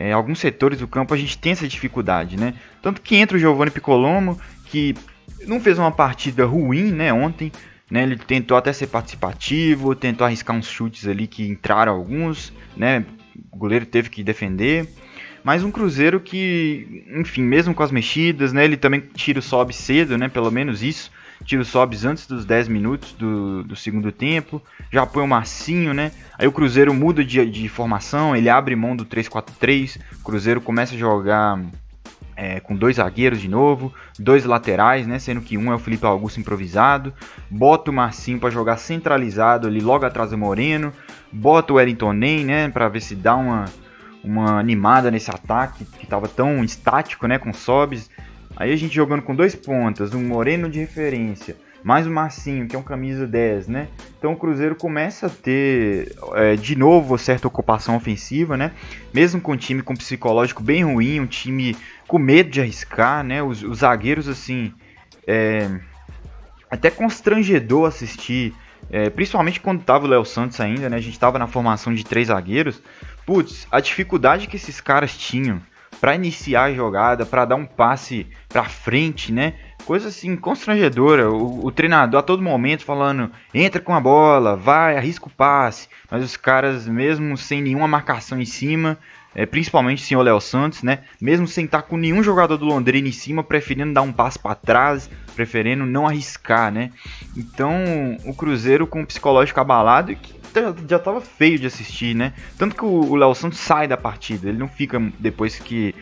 É, 0.01 0.13
alguns 0.13 0.39
setores 0.39 0.79
do 0.79 0.88
campo 0.88 1.13
a 1.13 1.18
gente 1.18 1.38
tem 1.38 1.51
essa 1.51 1.68
dificuldade, 1.68 2.39
né? 2.39 2.53
Tanto 2.82 3.01
que 3.01 3.18
entra 3.18 3.36
o 3.36 3.39
Giovanni 3.39 3.70
Piccolomo, 3.70 4.39
que 4.68 4.96
não 5.46 5.60
fez 5.60 5.77
uma 5.77 5.91
partida 5.91 6.46
ruim, 6.46 6.89
né, 6.94 7.12
ontem, 7.12 7.51
né? 7.91 8.03
Ele 8.03 8.15
tentou 8.15 8.56
até 8.56 8.72
ser 8.72 8.88
participativo, 8.88 9.94
tentou 9.94 10.25
arriscar 10.25 10.56
uns 10.56 10.70
chutes 10.70 11.06
ali 11.06 11.27
que 11.27 11.46
entraram 11.46 11.91
alguns, 11.91 12.53
né? 12.77 13.03
O 13.51 13.58
goleiro 13.58 13.86
teve 13.86 14.10
que 14.10 14.24
defender. 14.24 14.88
Mas 15.44 15.65
um 15.65 15.72
Cruzeiro 15.72 16.22
que, 16.22 17.03
enfim, 17.18 17.41
mesmo 17.41 17.74
com 17.74 17.84
as 17.84 17.91
mexidas, 17.91 18.53
né? 18.53 18.63
Ele 18.63 18.77
também 18.77 19.01
tira 19.01 19.39
o 19.39 19.41
sobe 19.41 19.74
cedo, 19.74 20.18
né? 20.18 20.29
Pelo 20.29 20.50
menos 20.50 20.82
isso. 20.82 21.12
Tira 21.46 21.62
o 21.62 21.65
sobes 21.65 22.05
antes 22.05 22.27
dos 22.27 22.46
10 22.46 22.67
minutos 22.67 23.13
do, 23.13 23.63
do 23.63 23.75
segundo 23.75 24.12
tempo. 24.12 24.62
Já 24.91 25.05
põe 25.05 25.24
o 25.24 25.27
Marcinho, 25.27 25.93
né? 25.93 26.12
Aí 26.38 26.48
o 26.48 26.51
Cruzeiro 26.51 26.93
muda 26.93 27.24
de, 27.24 27.46
de 27.46 27.69
formação, 27.69 28.36
ele 28.36 28.50
abre 28.50 28.75
mão 28.75 28.96
do 28.96 29.05
3-4-3. 29.05 30.00
O 30.19 30.24
Cruzeiro 30.24 30.62
começa 30.62 30.96
a 30.96 30.98
jogar 30.98 31.60
é, 32.39 32.62
com 32.62 32.74
dois 32.74 32.96
zagueiros 32.96 33.41
de 33.41 33.50
novo, 33.50 33.93
dois 34.17 34.46
laterais, 34.46 35.05
né? 35.05 35.19
Sendo 35.19 35.41
que 35.41 35.58
um 35.58 35.74
é 35.74 35.75
o 35.75 35.79
Felipe 35.79 36.05
Augusto 36.05 36.39
improvisado. 36.39 37.13
Bota 37.50 37.91
o 37.91 37.93
Marcinho 37.93 38.39
para 38.39 38.50
jogar 38.50 38.77
centralizado 38.77 39.67
ali 39.67 39.81
logo 39.81 40.05
atrás 40.05 40.29
do 40.29 40.38
Moreno. 40.38 40.93
Bota 41.31 41.74
o 41.74 41.75
Wellington 41.75 42.13
Ney, 42.13 42.46
né? 42.46 42.69
Para 42.69 42.88
ver 42.88 43.01
se 43.01 43.13
dá 43.13 43.36
uma, 43.36 43.65
uma 44.24 44.58
animada 44.58 45.12
nesse 45.12 45.29
ataque 45.29 45.84
que 45.84 46.05
estava 46.05 46.29
tão 46.29 46.63
estático, 46.63 47.27
né? 47.27 47.38
Com 47.38 47.51
Sobs. 47.51 48.10
Aí 48.59 48.71
a 48.71 48.75
gente 48.75 48.93
jogando 48.93 49.23
com 49.23 49.33
dois 49.33 49.55
pontas, 49.55 50.13
um 50.13 50.21
Moreno 50.21 50.69
de 50.69 50.79
referência 50.79 51.55
mais 51.83 52.05
o 52.05 52.11
Marcinho, 52.11 52.67
que 52.67 52.75
é 52.75 52.79
um 52.79 52.83
camisa 52.83 53.25
10, 53.25 53.67
né? 53.67 53.87
Então 54.17 54.33
o 54.33 54.35
Cruzeiro 54.35 54.75
começa 54.75 55.27
a 55.27 55.29
ter 55.29 56.15
é, 56.33 56.55
de 56.55 56.75
novo 56.75 57.17
certa 57.17 57.47
ocupação 57.47 57.95
ofensiva, 57.95 58.57
né? 58.57 58.71
Mesmo 59.13 59.39
com 59.39 59.53
um 59.53 59.57
time 59.57 59.81
com 59.81 59.95
psicológico 59.95 60.61
bem 60.61 60.83
ruim, 60.83 61.19
um 61.19 61.25
time 61.25 61.75
com 62.07 62.17
medo 62.17 62.49
de 62.49 62.61
arriscar, 62.61 63.23
né? 63.23 63.41
Os, 63.41 63.63
os 63.63 63.79
zagueiros, 63.79 64.27
assim, 64.27 64.73
é, 65.25 65.69
até 66.69 66.89
constrangedor 66.89 67.87
assistir, 67.87 68.53
é, 68.91 69.09
principalmente 69.09 69.59
quando 69.59 69.83
tava 69.83 70.05
o 70.05 70.09
Léo 70.09 70.25
Santos 70.25 70.59
ainda, 70.59 70.89
né? 70.89 70.97
A 70.97 71.01
gente 71.01 71.17
tava 71.17 71.39
na 71.39 71.47
formação 71.47 71.93
de 71.93 72.03
três 72.03 72.27
zagueiros. 72.27 72.81
Putz, 73.25 73.67
a 73.71 73.79
dificuldade 73.79 74.47
que 74.47 74.55
esses 74.55 74.81
caras 74.81 75.15
tinham 75.15 75.61
para 76.00 76.15
iniciar 76.15 76.63
a 76.63 76.74
jogada, 76.74 77.25
para 77.25 77.46
dar 77.46 77.56
um 77.56 77.65
passe 77.65 78.27
para 78.48 78.63
frente, 78.63 79.32
né? 79.32 79.53
Coisa 79.86 80.09
assim 80.09 80.36
constrangedora. 80.36 81.31
O, 81.31 81.65
o, 81.65 81.71
treinador 81.71 82.19
a 82.19 82.24
todo 82.24 82.43
momento 82.43 82.86
falando: 82.86 83.31
entra 83.53 83.81
com 83.81 83.93
a 83.93 84.00
bola, 84.00 84.55
vai, 84.55 84.98
arrisca 84.98 85.27
o 85.27 85.31
passe. 85.31 85.88
Mas 86.09 86.24
os 86.24 86.38
caras, 86.38 86.88
mesmo 86.88 87.38
sem 87.38 87.62
nenhuma 87.62 87.88
marcação 87.88 88.39
em 88.39 88.45
cima, 88.45 88.98
é, 89.33 89.45
principalmente 89.45 90.03
o 90.03 90.05
senhor 90.05 90.21
Léo 90.21 90.39
Santos, 90.41 90.83
né? 90.83 91.00
Mesmo 91.21 91.48
sem 91.48 91.65
estar 91.65 91.83
com 91.83 91.98
nenhum 91.98 92.24
jogador 92.24 92.57
do 92.57 92.65
Londrina 92.65 93.07
em 93.07 93.12
cima, 93.12 93.43
preferindo 93.43 93.93
dar 93.93 94.01
um 94.01 94.12
passo 94.12 94.39
para 94.39 94.55
trás, 94.55 95.09
preferindo 95.36 95.86
não 95.86 96.07
arriscar, 96.07 96.71
né? 96.71 96.91
Então 97.36 97.74
o 98.25 98.33
Cruzeiro 98.33 98.88
com 98.88 99.01
o 99.01 99.05
psicológico 99.05 99.59
abalado, 99.59 100.15
que 100.15 100.39
já 100.88 100.98
estava 100.98 101.21
feio 101.21 101.59
de 101.59 101.67
assistir, 101.67 102.15
né? 102.15 102.33
Tanto 102.57 102.75
que 102.75 102.83
o 102.83 103.15
Léo 103.15 103.33
Santos 103.36 103.59
sai 103.59 103.88
da 103.88 103.98
partida, 103.98 104.50
ele 104.50 104.57
não 104.57 104.67
fica 104.67 105.00
depois 105.19 105.57
que 105.59 105.93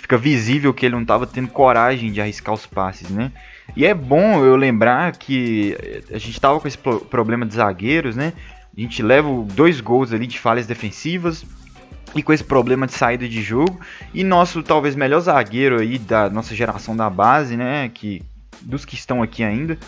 fica 0.00 0.16
visível 0.16 0.72
que 0.72 0.86
ele 0.86 0.94
não 0.94 1.02
estava 1.02 1.26
tendo 1.26 1.48
coragem 1.48 2.12
de 2.12 2.20
arriscar 2.20 2.54
os 2.54 2.66
passes, 2.66 3.10
né? 3.10 3.32
E 3.74 3.84
é 3.84 3.94
bom 3.94 4.44
eu 4.44 4.56
lembrar 4.56 5.12
que 5.12 5.76
a 6.10 6.18
gente 6.18 6.32
estava 6.32 6.60
com 6.60 6.68
esse 6.68 6.78
problema 6.78 7.44
de 7.44 7.54
zagueiros, 7.54 8.16
né? 8.16 8.32
A 8.76 8.80
gente 8.80 9.02
leva 9.02 9.28
dois 9.54 9.80
gols 9.80 10.12
ali 10.12 10.26
de 10.26 10.38
falhas 10.38 10.66
defensivas 10.66 11.44
e 12.14 12.22
com 12.22 12.32
esse 12.32 12.44
problema 12.44 12.86
de 12.86 12.92
saída 12.92 13.28
de 13.28 13.42
jogo. 13.42 13.80
E 14.14 14.22
nosso 14.22 14.62
talvez 14.62 14.94
melhor 14.94 15.20
zagueiro 15.20 15.80
aí 15.80 15.98
da 15.98 16.30
nossa 16.30 16.54
geração 16.54 16.96
da 16.96 17.10
base, 17.10 17.56
né? 17.56 17.90
Que 17.92 18.22
dos 18.60 18.84
que 18.84 18.94
estão 18.94 19.22
aqui 19.22 19.42
ainda, 19.42 19.78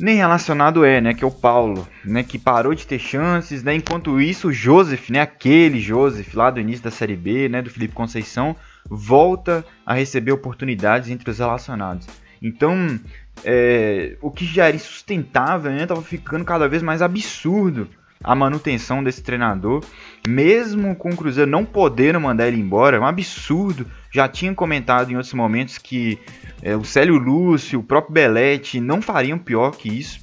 nem 0.00 0.16
relacionado 0.16 0.84
é, 0.84 1.00
né, 1.00 1.14
que 1.14 1.22
é 1.22 1.26
o 1.26 1.30
Paulo, 1.30 1.86
né, 2.04 2.22
que 2.22 2.38
parou 2.38 2.74
de 2.74 2.86
ter 2.86 2.98
chances, 2.98 3.62
né, 3.62 3.74
enquanto 3.74 4.20
isso 4.20 4.48
o 4.48 4.52
Joseph, 4.52 5.10
né, 5.10 5.20
aquele 5.20 5.80
Joseph 5.80 6.34
lá 6.34 6.50
do 6.50 6.60
início 6.60 6.82
da 6.82 6.90
Série 6.90 7.16
B, 7.16 7.48
né, 7.48 7.62
do 7.62 7.70
Felipe 7.70 7.94
Conceição, 7.94 8.56
volta 8.88 9.64
a 9.86 9.94
receber 9.94 10.32
oportunidades 10.32 11.10
entre 11.10 11.30
os 11.30 11.38
relacionados. 11.38 12.06
Então, 12.40 12.98
é, 13.44 14.16
o 14.20 14.30
que 14.30 14.44
já 14.44 14.66
era 14.66 14.76
insustentável, 14.76 15.70
né, 15.70 15.86
tava 15.86 16.02
ficando 16.02 16.44
cada 16.44 16.68
vez 16.68 16.82
mais 16.82 17.00
absurdo 17.00 17.88
a 18.24 18.34
manutenção 18.34 19.02
desse 19.02 19.22
treinador, 19.22 19.84
mesmo 20.26 20.94
com 20.94 21.10
o 21.10 21.16
Cruzeiro 21.16 21.50
não 21.50 21.64
podendo 21.64 22.20
mandar 22.20 22.46
ele 22.46 22.60
embora, 22.60 22.96
é 22.96 23.00
um 23.00 23.06
absurdo. 23.06 23.86
Já 24.12 24.28
tinha 24.28 24.54
comentado 24.54 25.10
em 25.10 25.16
outros 25.16 25.34
momentos 25.34 25.78
que 25.78 26.18
é, 26.62 26.76
o 26.76 26.84
Célio 26.84 27.16
Lúcio, 27.16 27.80
o 27.80 27.82
próprio 27.82 28.12
Belete 28.12 28.80
não 28.80 29.02
fariam 29.02 29.38
pior 29.38 29.72
que 29.72 29.88
isso, 29.88 30.20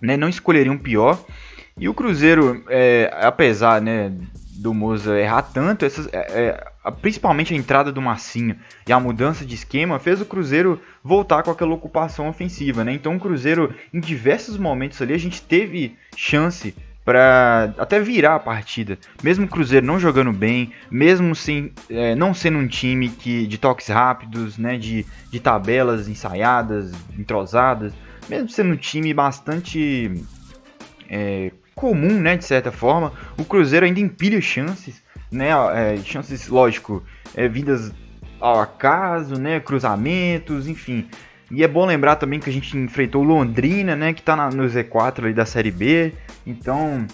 né? 0.00 0.16
não 0.16 0.28
escolheriam 0.28 0.78
pior. 0.78 1.22
E 1.78 1.88
o 1.88 1.94
Cruzeiro, 1.94 2.64
é, 2.68 3.10
apesar 3.20 3.82
né, 3.82 4.10
do 4.56 4.72
Moza 4.72 5.18
errar 5.18 5.42
tanto, 5.42 5.84
essas, 5.84 6.08
é, 6.12 6.64
é, 6.84 6.90
principalmente 7.02 7.52
a 7.52 7.56
entrada 7.56 7.92
do 7.92 8.02
Massinho 8.02 8.56
e 8.86 8.92
a 8.92 9.00
mudança 9.00 9.44
de 9.44 9.54
esquema 9.54 9.98
fez 9.98 10.20
o 10.20 10.24
Cruzeiro 10.26 10.80
voltar 11.02 11.42
com 11.42 11.50
aquela 11.50 11.74
ocupação 11.74 12.28
ofensiva. 12.28 12.84
Né? 12.84 12.92
Então 12.92 13.16
o 13.16 13.20
Cruzeiro, 13.20 13.74
em 13.92 14.00
diversos 14.00 14.56
momentos 14.56 15.00
ali, 15.00 15.12
a 15.12 15.18
gente 15.18 15.42
teve 15.42 15.96
chance 16.16 16.74
para 17.04 17.72
até 17.78 18.00
virar 18.00 18.34
a 18.34 18.40
partida. 18.40 18.98
Mesmo 19.22 19.46
o 19.46 19.48
Cruzeiro 19.48 19.86
não 19.86 20.00
jogando 20.00 20.32
bem, 20.32 20.72
mesmo 20.90 21.36
sem, 21.36 21.72
é, 21.88 22.16
não 22.16 22.34
sendo 22.34 22.58
um 22.58 22.66
time 22.66 23.08
que 23.08 23.46
de 23.46 23.58
toques 23.58 23.86
rápidos, 23.86 24.58
né, 24.58 24.76
de, 24.76 25.06
de 25.30 25.38
tabelas 25.38 26.08
ensaiadas, 26.08 26.92
entrosadas, 27.16 27.92
mesmo 28.28 28.48
sendo 28.48 28.72
um 28.72 28.76
time 28.76 29.14
bastante 29.14 30.20
é, 31.08 31.52
comum, 31.76 32.18
né, 32.18 32.38
de 32.38 32.44
certa 32.44 32.72
forma, 32.72 33.12
o 33.36 33.44
Cruzeiro 33.44 33.84
ainda 33.84 34.00
empilha 34.00 34.40
chances, 34.40 35.02
né, 35.30 35.50
é, 35.74 35.98
chances, 35.98 36.48
lógico, 36.48 37.04
é, 37.36 37.46
vindas 37.46 37.92
ao 38.40 38.58
acaso, 38.58 39.38
né, 39.38 39.60
cruzamentos, 39.60 40.66
enfim. 40.66 41.06
E 41.50 41.62
é 41.62 41.68
bom 41.68 41.84
lembrar 41.84 42.16
também 42.16 42.40
que 42.40 42.48
a 42.48 42.52
gente 42.52 42.76
enfrentou 42.76 43.22
Londrina, 43.22 43.94
né, 43.94 44.14
que 44.14 44.20
está 44.20 44.34
no 44.50 44.64
Z4 44.64 45.24
ali 45.24 45.34
da 45.34 45.44
Série 45.44 45.70
B. 45.70 46.14
Então, 46.46 47.06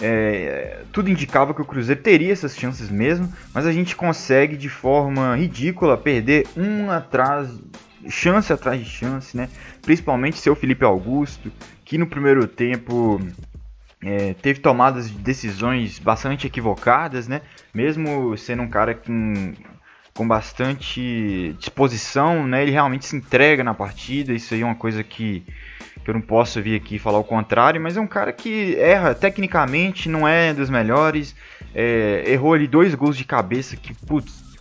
é, 0.00 0.82
tudo 0.92 1.08
indicava 1.08 1.54
que 1.54 1.62
o 1.62 1.64
Cruzeiro 1.64 2.02
teria 2.02 2.32
essas 2.32 2.56
chances 2.56 2.90
mesmo, 2.90 3.32
mas 3.54 3.66
a 3.66 3.72
gente 3.72 3.94
consegue 3.94 4.56
de 4.56 4.68
forma 4.68 5.36
ridícula 5.36 5.96
perder 5.96 6.46
um 6.56 6.90
atrás, 6.90 7.48
chance 8.08 8.52
atrás 8.52 8.80
de 8.80 8.88
chance, 8.88 9.36
né? 9.36 9.48
Principalmente 9.80 10.38
seu 10.38 10.56
Felipe 10.56 10.84
Augusto, 10.84 11.52
que 11.84 11.96
no 11.96 12.06
primeiro 12.06 12.46
tempo 12.46 13.20
é, 14.02 14.34
teve 14.34 14.60
tomadas 14.60 15.10
de 15.10 15.18
decisões 15.18 15.98
bastante 15.98 16.46
equivocadas, 16.46 17.26
né? 17.26 17.42
Mesmo 17.74 18.36
sendo 18.36 18.62
um 18.62 18.68
cara 18.68 18.94
com 18.94 19.54
com 20.18 20.26
bastante 20.26 21.54
disposição, 21.60 22.44
né? 22.44 22.62
Ele 22.62 22.72
realmente 22.72 23.06
se 23.06 23.14
entrega 23.14 23.62
na 23.62 23.72
partida. 23.72 24.32
Isso 24.32 24.52
aí 24.52 24.62
é 24.62 24.64
uma 24.64 24.74
coisa 24.74 25.04
que, 25.04 25.44
que 26.04 26.10
eu 26.10 26.12
não 26.12 26.20
posso 26.20 26.60
vir 26.60 26.74
aqui 26.74 26.98
falar 26.98 27.18
o 27.18 27.24
contrário, 27.24 27.80
mas 27.80 27.96
é 27.96 28.00
um 28.00 28.06
cara 28.06 28.32
que 28.32 28.74
erra 28.74 29.14
tecnicamente, 29.14 30.08
não 30.08 30.26
é 30.26 30.52
dos 30.52 30.68
melhores. 30.68 31.36
É, 31.72 32.24
errou 32.26 32.54
ali 32.54 32.66
dois 32.66 32.96
gols 32.96 33.16
de 33.16 33.24
cabeça 33.24 33.76
que, 33.76 33.94
putz, 33.94 34.58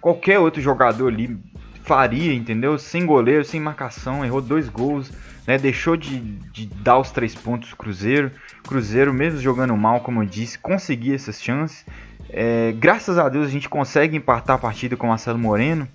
qualquer 0.00 0.38
outro 0.38 0.62
jogador 0.62 1.08
ali 1.12 1.38
faria, 1.82 2.32
entendeu? 2.32 2.78
Sem 2.78 3.04
goleiro, 3.04 3.44
sem 3.44 3.60
marcação, 3.60 4.24
errou 4.24 4.40
dois 4.40 4.70
gols, 4.70 5.12
né? 5.46 5.58
Deixou 5.58 5.96
de, 5.96 6.18
de 6.18 6.66
dar 6.66 6.98
os 6.98 7.10
três 7.10 7.34
pontos 7.34 7.72
Cruzeiro. 7.74 8.30
Cruzeiro, 8.66 9.12
mesmo 9.12 9.40
jogando 9.40 9.76
mal, 9.76 10.00
como 10.00 10.22
eu 10.22 10.26
disse, 10.26 10.58
conseguia 10.58 11.14
essas 11.14 11.40
chances. 11.40 11.84
É, 12.28 12.72
graças 12.72 13.18
a 13.18 13.28
Deus 13.28 13.46
a 13.46 13.50
gente 13.50 13.68
consegue 13.68 14.16
empatar 14.16 14.56
a 14.56 14.58
partida 14.58 14.96
com 14.96 15.06
o 15.06 15.10
Marcelo 15.10 15.38
Moreno. 15.38 15.88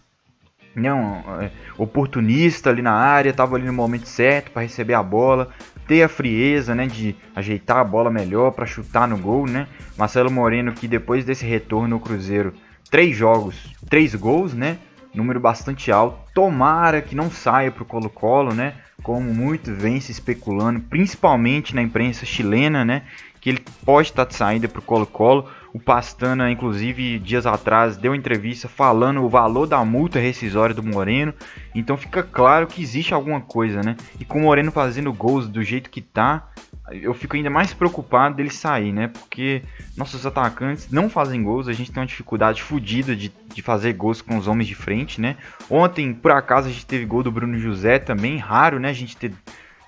Não, 0.74 1.22
é, 1.42 1.52
oportunista 1.78 2.70
ali 2.70 2.82
na 2.82 2.94
área, 2.94 3.30
estava 3.30 3.58
ali 3.58 3.66
no 3.66 3.74
momento 3.74 4.08
certo 4.08 4.52
para 4.52 4.62
receber 4.62 4.94
a 4.94 5.04
bola, 5.04 5.50
ter 5.86 6.02
a 6.02 6.08
frieza, 6.08 6.74
né, 6.74 6.88
de 6.88 7.14
ajeitar 7.36 7.78
a 7.78 7.84
bola 7.84 8.10
melhor 8.10 8.52
para 8.52 8.66
chutar 8.66 9.06
no 9.06 9.18
gol, 9.18 9.46
né? 9.46 9.68
Marcelo 9.98 10.32
Moreno 10.32 10.72
que 10.72 10.88
depois 10.88 11.26
desse 11.26 11.46
retorno 11.46 11.96
ao 11.96 12.00
Cruzeiro, 12.00 12.54
três 12.90 13.18
jogos, 13.18 13.76
três 13.90 14.16
gols, 14.16 14.54
né? 14.54 14.78
Número 15.14 15.40
bastante 15.40 15.92
alto. 15.92 16.20
Tomara 16.34 17.02
que 17.02 17.16
não 17.16 17.30
saia 17.30 17.72
para 17.72 17.84
o 17.84 17.86
Colo-Colo, 17.86 18.54
né? 18.54 18.76
Como 19.04 19.34
muito 19.34 19.74
vem 19.74 20.00
se 20.00 20.12
especulando, 20.12 20.80
principalmente 20.80 21.76
na 21.76 21.82
imprensa 21.82 22.26
chilena, 22.26 22.86
né? 22.86 23.04
Que 23.40 23.50
ele 23.50 23.64
pode 23.84 24.10
estar 24.10 24.26
de 24.26 24.36
saída 24.36 24.68
para 24.68 24.80
o 24.80 24.84
Colo-Colo 24.84 25.50
o 25.74 25.80
Pastana, 25.80 26.52
inclusive, 26.52 27.18
dias 27.20 27.46
atrás, 27.46 27.96
deu 27.96 28.14
entrevista 28.14 28.68
falando 28.68 29.24
o 29.24 29.30
valor 29.30 29.66
da 29.66 29.84
multa 29.86 30.20
rescisória 30.20 30.76
do 30.76 30.84
Moreno. 30.84 31.34
Então 31.74 31.96
fica 31.96 32.22
claro 32.22 32.68
que 32.68 32.82
existe 32.82 33.14
alguma 33.14 33.40
coisa, 33.40 33.82
né? 33.82 33.96
E 34.20 34.26
com 34.26 34.40
o 34.40 34.42
Moreno 34.44 34.72
fazendo 34.72 35.14
gols 35.14 35.48
do 35.48 35.64
jeito 35.64 35.90
que 35.90 36.02
tá, 36.02 36.50
eu 36.90 37.14
fico 37.14 37.36
ainda 37.36 37.50
mais 37.50 37.74
preocupado 37.74 38.36
dele 38.36 38.50
sair, 38.50 38.92
né? 38.92 39.08
Porque 39.08 39.62
nossos 39.96 40.26
atacantes 40.26 40.92
não 40.92 41.10
fazem 41.10 41.44
gols, 41.44 41.68
a 41.68 41.74
gente 41.74 41.92
tem 41.92 42.02
uma 42.02 42.08
dificuldade 42.08 42.62
fodida 42.62 43.16
de, 43.16 43.32
de 43.54 43.62
fazer 43.62 43.94
gols 43.94 44.22
com 44.22 44.38
os 44.38 44.48
homens 44.48 44.68
de 44.68 44.76
frente, 44.76 45.22
né? 45.22 45.38
Ontem, 45.70 46.14
por 46.14 46.32
acaso, 46.32 46.68
a 46.68 46.72
gente 46.72 46.86
teve 46.86 47.06
gol 47.06 47.24
do 47.24 47.32
Bruno 47.32 47.58
José 47.58 48.00
também, 48.00 48.38
raro, 48.38 48.80
né? 48.80 48.90
A 48.90 48.94
gente 48.94 49.16
ter, 49.16 49.32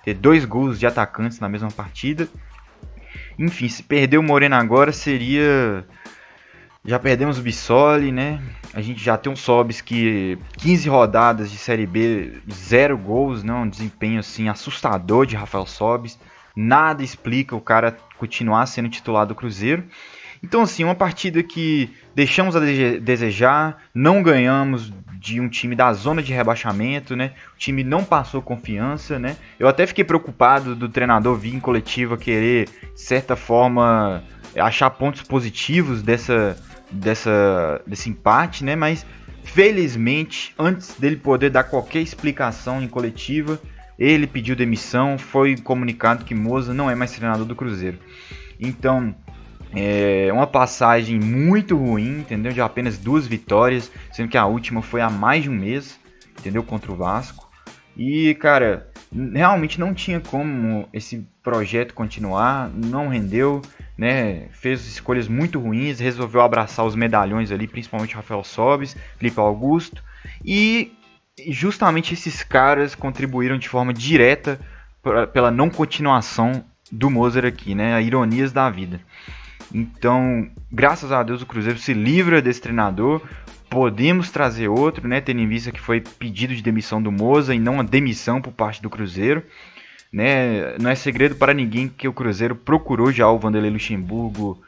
ter 0.04 0.14
dois 0.14 0.44
gols 0.44 0.78
de 0.78 0.86
atacantes 0.86 1.40
na 1.40 1.48
mesma 1.48 1.70
partida. 1.70 2.28
Enfim, 3.38 3.68
se 3.68 3.82
perder 3.82 4.18
o 4.18 4.22
Moreno 4.22 4.54
agora 4.54 4.92
seria. 4.92 5.84
Já 6.86 6.98
perdemos 6.98 7.38
o 7.38 7.42
Bissoli, 7.42 8.12
né? 8.12 8.40
A 8.72 8.80
gente 8.80 9.02
já 9.02 9.16
tem 9.16 9.32
um 9.32 9.36
Sobis 9.36 9.80
que 9.80 10.38
15 10.58 10.88
rodadas 10.88 11.50
de 11.50 11.56
Série 11.56 11.86
B, 11.86 12.34
zero 12.52 12.96
gols, 12.96 13.42
né? 13.42 13.52
Um 13.52 13.68
desempenho 13.68 14.20
assim 14.20 14.48
assustador 14.48 15.26
de 15.26 15.34
Rafael 15.34 15.66
Sobis. 15.66 16.18
Nada 16.56 17.02
explica 17.02 17.56
o 17.56 17.60
cara 17.60 17.96
continuar 18.18 18.66
sendo 18.66 18.88
titular 18.88 19.26
do 19.26 19.34
Cruzeiro. 19.34 19.84
Então, 20.42 20.62
assim, 20.62 20.84
uma 20.84 20.94
partida 20.94 21.42
que 21.42 21.90
deixamos 22.14 22.54
a 22.54 22.60
desejar, 22.60 23.82
não 23.94 24.22
ganhamos 24.22 24.92
de 25.24 25.40
um 25.40 25.48
time 25.48 25.74
da 25.74 25.90
zona 25.94 26.22
de 26.22 26.34
rebaixamento, 26.34 27.16
né? 27.16 27.32
O 27.54 27.58
time 27.58 27.82
não 27.82 28.04
passou 28.04 28.42
confiança, 28.42 29.18
né? 29.18 29.36
Eu 29.58 29.66
até 29.66 29.86
fiquei 29.86 30.04
preocupado 30.04 30.76
do 30.76 30.86
treinador 30.86 31.34
vir 31.36 31.54
em 31.54 31.60
coletiva 31.60 32.18
querer, 32.18 32.68
de 32.94 33.00
certa 33.00 33.34
forma, 33.34 34.22
achar 34.54 34.90
pontos 34.90 35.22
positivos 35.22 36.02
dessa, 36.02 36.58
dessa, 36.90 37.80
desse 37.86 38.10
empate, 38.10 38.64
né? 38.64 38.76
Mas 38.76 39.06
felizmente, 39.44 40.54
antes 40.58 40.94
dele 40.98 41.16
poder 41.16 41.48
dar 41.48 41.64
qualquer 41.64 42.00
explicação 42.00 42.82
em 42.82 42.88
coletiva, 42.88 43.58
ele 43.98 44.26
pediu 44.26 44.56
demissão, 44.56 45.18
foi 45.18 45.56
comunicado 45.56 46.24
que 46.24 46.34
Moza 46.34 46.74
não 46.74 46.90
é 46.90 46.94
mais 46.94 47.12
treinador 47.12 47.46
do 47.46 47.56
Cruzeiro. 47.56 47.98
Então, 48.58 49.14
é 49.74 50.32
uma 50.32 50.46
passagem 50.46 51.18
muito 51.18 51.76
ruim, 51.76 52.20
entendeu? 52.20 52.52
De 52.52 52.60
apenas 52.60 52.96
duas 52.98 53.26
vitórias, 53.26 53.90
sendo 54.12 54.28
que 54.28 54.38
a 54.38 54.46
última 54.46 54.82
foi 54.82 55.00
há 55.00 55.10
mais 55.10 55.42
de 55.42 55.50
um 55.50 55.54
mês, 55.54 55.98
entendeu? 56.38 56.62
Contra 56.62 56.92
o 56.92 56.96
Vasco. 56.96 57.50
E, 57.96 58.34
cara, 58.34 58.88
realmente 59.32 59.78
não 59.78 59.94
tinha 59.94 60.20
como 60.20 60.88
esse 60.92 61.26
projeto 61.42 61.94
continuar, 61.94 62.70
não 62.70 63.08
rendeu, 63.08 63.62
né? 63.96 64.48
Fez 64.50 64.86
escolhas 64.86 65.28
muito 65.28 65.60
ruins, 65.60 66.00
resolveu 66.00 66.40
abraçar 66.40 66.84
os 66.84 66.96
medalhões 66.96 67.52
ali, 67.52 67.66
principalmente 67.66 68.14
Rafael 68.14 68.42
Sobes, 68.42 68.96
Felipe 69.18 69.38
Augusto, 69.38 70.02
e 70.44 70.92
justamente 71.48 72.14
esses 72.14 72.42
caras 72.42 72.94
contribuíram 72.94 73.58
de 73.58 73.68
forma 73.68 73.92
direta 73.92 74.58
pra, 75.02 75.26
pela 75.26 75.50
não 75.50 75.68
continuação 75.68 76.64
do 76.90 77.10
Mozart 77.10 77.46
aqui, 77.46 77.74
né? 77.74 77.94
A 77.94 78.00
ironias 78.00 78.52
da 78.52 78.70
vida. 78.70 79.00
Então, 79.72 80.48
graças 80.70 81.10
a 81.10 81.22
Deus 81.22 81.42
o 81.42 81.46
Cruzeiro 81.46 81.78
se 81.78 81.92
livra 81.92 82.40
desse 82.40 82.60
treinador. 82.60 83.20
Podemos 83.68 84.30
trazer 84.30 84.68
outro, 84.68 85.08
né? 85.08 85.20
Tendo 85.20 85.40
em 85.40 85.48
vista 85.48 85.72
que 85.72 85.80
foi 85.80 86.00
pedido 86.00 86.54
de 86.54 86.62
demissão 86.62 87.02
do 87.02 87.10
Moza 87.10 87.54
e 87.54 87.58
não 87.58 87.80
a 87.80 87.82
demissão 87.82 88.40
por 88.40 88.52
parte 88.52 88.80
do 88.80 88.90
Cruzeiro. 88.90 89.42
Né? 90.12 90.78
Não 90.78 90.90
é 90.90 90.94
segredo 90.94 91.34
para 91.34 91.52
ninguém 91.52 91.88
que 91.88 92.06
o 92.06 92.12
Cruzeiro 92.12 92.54
procurou 92.54 93.10
já 93.10 93.28
o 93.28 93.38
Vanderlei 93.38 93.72
Luxemburgo 93.72 94.62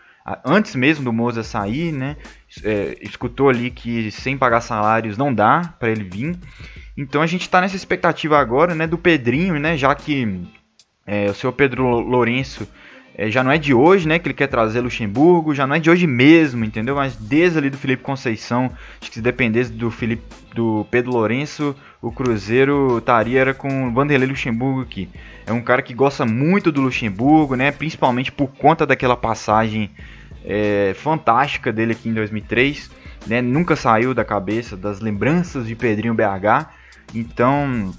antes 0.45 0.75
mesmo 0.75 1.05
do 1.05 1.13
Moza 1.13 1.43
sair, 1.43 1.93
né? 1.93 2.17
É, 2.65 2.97
escutou 3.01 3.49
ali 3.49 3.71
que 3.71 4.11
sem 4.11 4.37
pagar 4.37 4.61
salários 4.61 5.17
não 5.17 5.33
dá 5.33 5.75
para 5.79 5.91
ele 5.91 6.05
vir. 6.05 6.37
Então 6.97 7.21
a 7.21 7.27
gente 7.27 7.43
está 7.43 7.61
nessa 7.61 7.77
expectativa 7.77 8.39
agora, 8.39 8.75
né, 8.75 8.87
do 8.87 8.97
Pedrinho, 8.97 9.59
né, 9.59 9.77
já 9.77 9.95
que 9.95 10.41
é, 11.07 11.27
o 11.27 11.35
senhor 11.35 11.53
Pedro 11.53 12.01
Lourenço 12.01 12.67
é, 13.19 13.31
já 13.31 13.45
não 13.45 13.51
é 13.51 13.59
de 13.59 13.73
hoje, 13.73 14.09
né, 14.09 14.19
que 14.19 14.27
ele 14.29 14.35
quer 14.35 14.47
trazer 14.47 14.81
Luxemburgo, 14.81 15.55
já 15.55 15.67
não 15.67 15.77
é 15.77 15.79
de 15.79 15.91
hoje 15.91 16.07
mesmo, 16.07 16.65
entendeu? 16.65 16.95
Mas 16.97 17.17
desde 17.17 17.59
ali 17.59 17.71
do 17.71 17.79
Felipe 17.79 18.03
Conceição, 18.03 18.71
acho 19.01 19.11
que 19.11 19.17
se 19.17 19.23
dependesse 19.23 19.73
do 19.73 19.91
Felipe, 19.91 20.23
do 20.55 20.87
Pedro 20.91 21.13
Lourenço, 21.13 21.75
o 22.03 22.11
Cruzeiro 22.13 22.99
estaria 22.99 23.41
era 23.41 23.55
com 23.55 23.89
o 23.89 23.93
Vanderlei 23.93 24.29
Luxemburgo 24.29 24.83
aqui. 24.83 25.09
É 25.47 25.53
um 25.53 25.63
cara 25.63 25.81
que 25.81 25.95
gosta 25.95 26.27
muito 26.27 26.71
do 26.71 26.83
Luxemburgo, 26.83 27.57
né, 27.57 27.71
principalmente 27.71 28.33
por 28.33 28.49
conta 28.49 28.87
daquela 28.87 29.17
passagem 29.17 29.91
é, 30.47 30.95
fantástica 30.95 31.73
dele 31.73 31.93
aqui 31.93 32.09
em 32.09 32.15
2003, 32.15 32.91
né? 33.27 33.43
Nunca 33.43 33.75
saiu 33.75 34.15
da 34.15 34.25
cabeça 34.25 34.77
das 34.77 35.01
lembranças 35.01 35.67
de 35.67 35.75
Pedrinho 35.75 36.15
BH. 36.15 36.71
Então, 37.15 37.93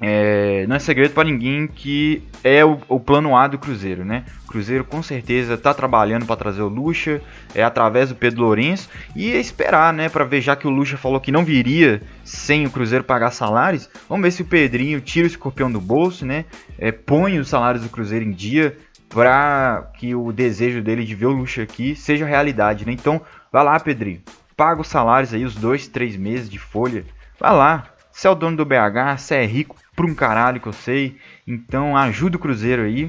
é, 0.00 0.66
não 0.66 0.76
é 0.76 0.78
segredo 0.78 1.12
para 1.12 1.24
ninguém 1.24 1.66
que 1.66 2.22
é 2.42 2.64
o, 2.64 2.78
o, 2.88 2.98
plano 2.98 3.36
A 3.36 3.46
do 3.46 3.58
Cruzeiro, 3.58 4.04
né? 4.04 4.24
O 4.44 4.48
Cruzeiro 4.48 4.84
com 4.84 5.02
certeza 5.02 5.54
está 5.54 5.72
trabalhando 5.72 6.26
para 6.26 6.36
trazer 6.36 6.62
o 6.62 6.68
Lucha, 6.68 7.22
é 7.54 7.62
através 7.62 8.08
do 8.08 8.14
Pedro 8.14 8.42
Lourenço 8.42 8.88
e 9.14 9.32
é 9.32 9.38
esperar, 9.38 9.92
né, 9.92 10.08
para 10.08 10.24
ver 10.24 10.40
já 10.40 10.56
que 10.56 10.66
o 10.66 10.70
Lucha 10.70 10.96
falou 10.96 11.20
que 11.20 11.32
não 11.32 11.44
viria 11.44 12.02
sem 12.24 12.66
o 12.66 12.70
Cruzeiro 12.70 13.04
pagar 13.04 13.30
salários. 13.30 13.88
Vamos 14.08 14.24
ver 14.24 14.32
se 14.32 14.42
o 14.42 14.46
Pedrinho 14.46 15.00
tira 15.00 15.24
o 15.24 15.30
escorpião 15.30 15.70
do 15.70 15.80
bolso, 15.80 16.26
né? 16.26 16.44
É, 16.78 16.90
põe 16.90 17.38
os 17.38 17.48
salários 17.48 17.82
do 17.84 17.88
Cruzeiro 17.88 18.24
em 18.24 18.32
dia, 18.32 18.76
para 19.14 19.92
que 19.96 20.12
o 20.12 20.32
desejo 20.32 20.82
dele 20.82 21.04
de 21.04 21.14
ver 21.14 21.26
o 21.26 21.32
luxo 21.32 21.62
aqui 21.62 21.94
seja 21.94 22.26
realidade, 22.26 22.84
né? 22.84 22.90
Então, 22.90 23.22
vai 23.52 23.62
lá, 23.62 23.78
Pedrinho. 23.78 24.20
Paga 24.56 24.80
os 24.80 24.88
salários 24.88 25.32
aí, 25.32 25.44
os 25.44 25.54
dois, 25.54 25.86
três 25.86 26.16
meses 26.16 26.50
de 26.50 26.58
folha. 26.58 27.04
Vai 27.38 27.54
lá. 27.54 27.86
Você 28.10 28.26
é 28.26 28.30
o 28.30 28.34
dono 28.34 28.56
do 28.56 28.64
BH, 28.64 29.18
você 29.18 29.36
é 29.36 29.46
rico 29.46 29.76
por 29.94 30.04
um 30.04 30.14
caralho 30.16 30.60
que 30.60 30.66
eu 30.66 30.72
sei. 30.72 31.16
Então, 31.46 31.96
ajuda 31.96 32.36
o 32.36 32.40
Cruzeiro 32.40 32.82
aí. 32.82 33.08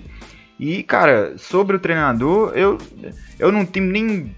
E, 0.60 0.84
cara, 0.84 1.38
sobre 1.40 1.76
o 1.76 1.80
treinador, 1.80 2.54
eu, 2.56 2.78
eu 3.40 3.52
não 3.52 3.66
tenho 3.66 3.88
nem. 3.88 4.36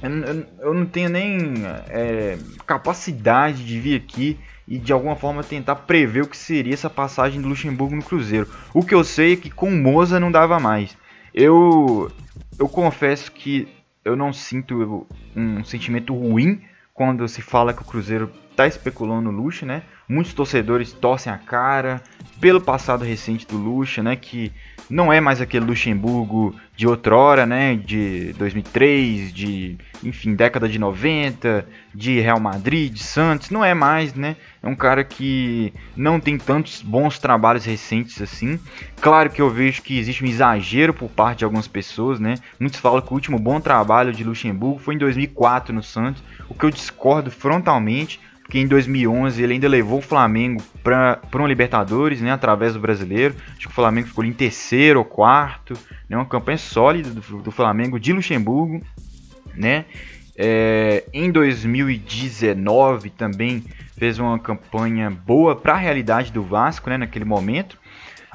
Eu, 0.00 0.46
eu 0.60 0.74
não 0.74 0.86
tenho 0.86 1.08
nem 1.08 1.54
é, 1.88 2.38
capacidade 2.66 3.66
de 3.66 3.80
vir 3.80 3.96
aqui 3.96 4.38
e 4.66 4.78
de 4.78 4.92
alguma 4.92 5.16
forma 5.16 5.42
tentar 5.42 5.76
prever 5.76 6.22
o 6.22 6.28
que 6.28 6.36
seria 6.36 6.74
essa 6.74 6.90
passagem 6.90 7.40
do 7.40 7.48
Luxemburgo 7.48 7.94
no 7.94 8.02
Cruzeiro. 8.02 8.48
O 8.72 8.84
que 8.84 8.94
eu 8.94 9.04
sei 9.04 9.34
é 9.34 9.36
que 9.36 9.50
com 9.50 9.70
Moza 9.70 10.18
não 10.18 10.30
dava 10.30 10.58
mais. 10.58 10.96
Eu 11.32 12.10
eu 12.58 12.68
confesso 12.68 13.32
que 13.32 13.68
eu 14.04 14.16
não 14.16 14.32
sinto 14.32 15.06
um 15.34 15.64
sentimento 15.64 16.14
ruim 16.14 16.62
quando 16.92 17.26
se 17.28 17.42
fala 17.42 17.72
que 17.72 17.82
o 17.82 17.84
Cruzeiro 17.84 18.30
está 18.50 18.66
especulando 18.66 19.32
no 19.32 19.42
Luxa, 19.42 19.66
né? 19.66 19.82
Muitos 20.08 20.34
torcedores 20.34 20.92
torcem 20.92 21.32
a 21.32 21.38
cara 21.38 22.02
pelo 22.40 22.60
passado 22.60 23.04
recente 23.04 23.46
do 23.46 23.56
Luxa, 23.56 24.02
né? 24.02 24.16
Que 24.16 24.52
não 24.88 25.10
é 25.10 25.20
mais 25.20 25.40
aquele 25.40 25.64
Luxemburgo 25.64 26.54
de 26.76 26.86
outrora, 26.86 27.46
né? 27.46 27.74
De 27.74 28.34
2003, 28.34 29.32
de, 29.32 29.78
enfim, 30.02 30.34
década 30.34 30.68
de 30.68 30.78
90, 30.78 31.66
de 31.94 32.20
Real 32.20 32.38
Madrid, 32.38 32.92
de 32.92 33.02
Santos, 33.02 33.50
não 33.50 33.64
é 33.64 33.72
mais, 33.72 34.14
né? 34.14 34.36
É 34.62 34.68
um 34.68 34.74
cara 34.74 35.02
que 35.04 35.72
não 35.96 36.20
tem 36.20 36.36
tantos 36.36 36.82
bons 36.82 37.18
trabalhos 37.18 37.64
recentes 37.64 38.20
assim. 38.20 38.58
Claro 39.00 39.30
que 39.30 39.40
eu 39.40 39.48
vejo 39.48 39.82
que 39.82 39.98
existe 39.98 40.22
um 40.22 40.28
exagero 40.28 40.92
por 40.92 41.08
parte 41.08 41.38
de 41.38 41.44
algumas 41.44 41.66
pessoas, 41.66 42.20
né? 42.20 42.34
Muitos 42.60 42.80
falam 42.80 43.00
que 43.00 43.10
o 43.10 43.14
último 43.14 43.38
bom 43.38 43.60
trabalho 43.60 44.12
de 44.12 44.24
Luxemburgo 44.24 44.78
foi 44.78 44.94
em 44.94 44.98
2004 44.98 45.74
no 45.74 45.82
Santos, 45.82 46.22
o 46.48 46.54
que 46.54 46.64
eu 46.64 46.70
discordo 46.70 47.30
frontalmente 47.30 48.20
porque 48.44 48.58
em 48.58 48.66
2011 48.66 49.42
ele 49.42 49.54
ainda 49.54 49.66
levou 49.66 49.98
o 49.98 50.02
Flamengo 50.02 50.62
para 50.82 51.18
um 51.34 51.46
Libertadores, 51.46 52.20
né, 52.20 52.30
através 52.30 52.74
do 52.74 52.78
Brasileiro. 52.78 53.34
Acho 53.48 53.60
que 53.60 53.66
o 53.68 53.70
Flamengo 53.70 54.08
ficou 54.08 54.22
em 54.22 54.34
terceiro 54.34 54.98
ou 54.98 55.04
quarto, 55.04 55.72
né, 56.08 56.16
uma 56.16 56.26
campanha 56.26 56.58
sólida 56.58 57.08
do, 57.10 57.20
do 57.20 57.50
Flamengo 57.50 57.98
de 57.98 58.12
Luxemburgo, 58.12 58.82
né. 59.54 59.86
É, 60.36 61.04
em 61.12 61.30
2019 61.30 63.08
também 63.10 63.64
fez 63.96 64.18
uma 64.18 64.38
campanha 64.38 65.10
boa 65.10 65.56
para 65.56 65.72
a 65.72 65.78
realidade 65.78 66.30
do 66.30 66.42
Vasco, 66.42 66.90
né, 66.90 66.98
naquele 66.98 67.24
momento. 67.24 67.78